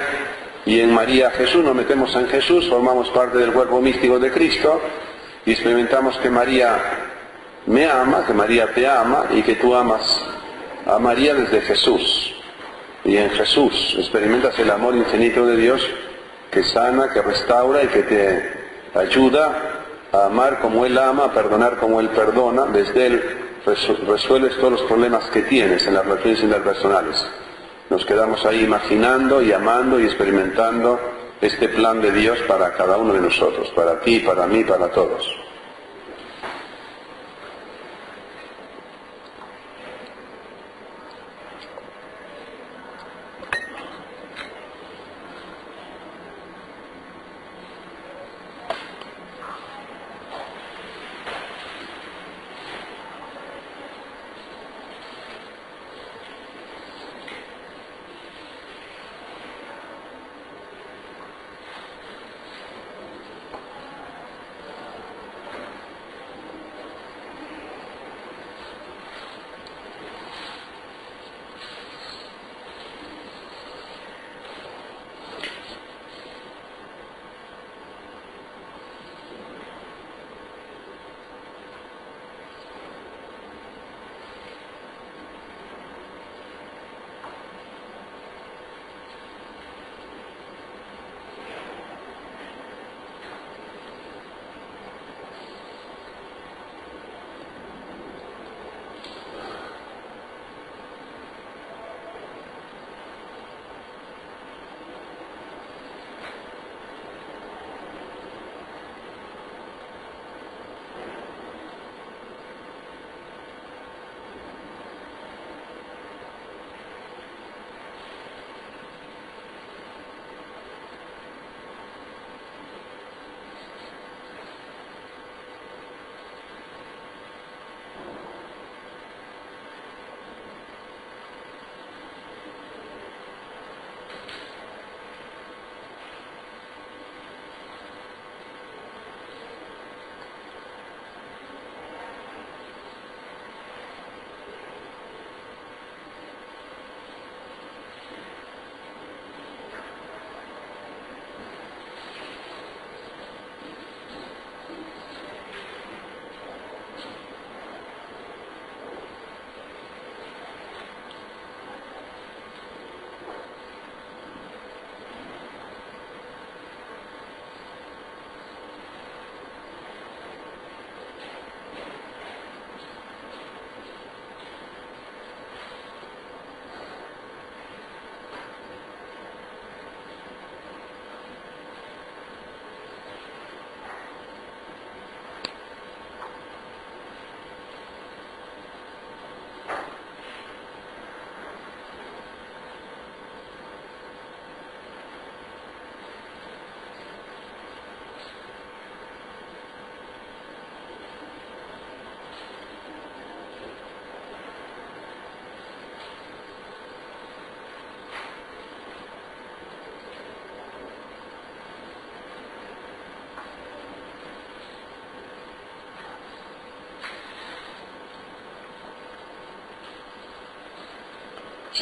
[0.66, 4.80] y en María Jesús nos metemos en Jesús, formamos parte del cuerpo místico de Cristo,
[5.46, 6.78] y experimentamos que María
[7.66, 10.24] me ama, que María te ama, y que tú amas
[10.86, 12.36] a María desde Jesús.
[13.04, 15.82] Y en Jesús experimentas el amor infinito de Dios
[16.52, 18.54] que sana, que restaura y que te
[18.94, 19.80] ayuda
[20.12, 22.66] a amar como Él ama, a perdonar como Él perdona.
[22.66, 27.26] Desde Él resuelves todos los problemas que tienes en las relaciones interpersonales.
[27.89, 31.00] Nos quedamos ahí imaginando y amando y experimentando
[31.42, 35.41] este plan de Dios para cada uno de nosotros, para ti, para mí, para todos.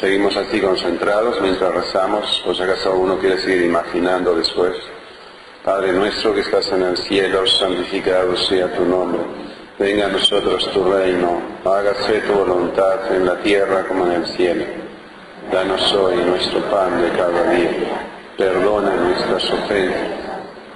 [0.00, 4.74] Seguimos así concentrados mientras rezamos, o si acaso uno quiere seguir imaginando después.
[5.62, 9.20] Padre nuestro que estás en el cielo, santificado sea tu nombre.
[9.78, 14.64] Venga a nosotros tu reino, hágase tu voluntad en la tierra como en el cielo.
[15.52, 17.70] Danos hoy nuestro pan de cada día.
[18.38, 20.08] Perdona nuestras ofensas,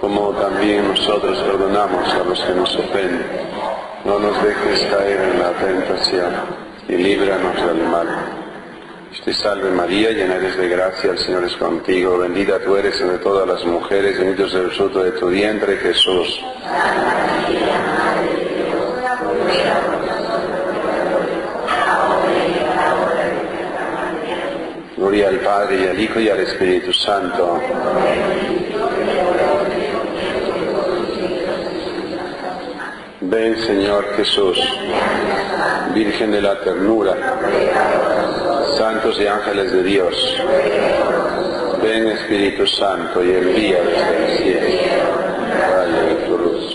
[0.02, 3.26] como también nosotros perdonamos a los que nos ofenden.
[4.04, 6.34] No nos dejes caer en la tentación
[6.88, 8.43] y líbranos del mal.
[9.22, 13.18] Te salve María, llena eres de gracia, el Señor es contigo, bendita tú eres entre
[13.18, 16.40] todas las mujeres, bendito es el fruto de tu vientre, Jesús.
[24.96, 27.60] Gloria al Padre y al Hijo y al Espíritu Santo.
[33.34, 34.56] Ven Señor Jesús,
[35.92, 37.16] Virgen de la ternura,
[38.78, 40.36] santos y ángeles de Dios,
[41.82, 44.68] ven Espíritu Santo y envía desde el cielo,
[45.68, 46.73] rayo tu luz.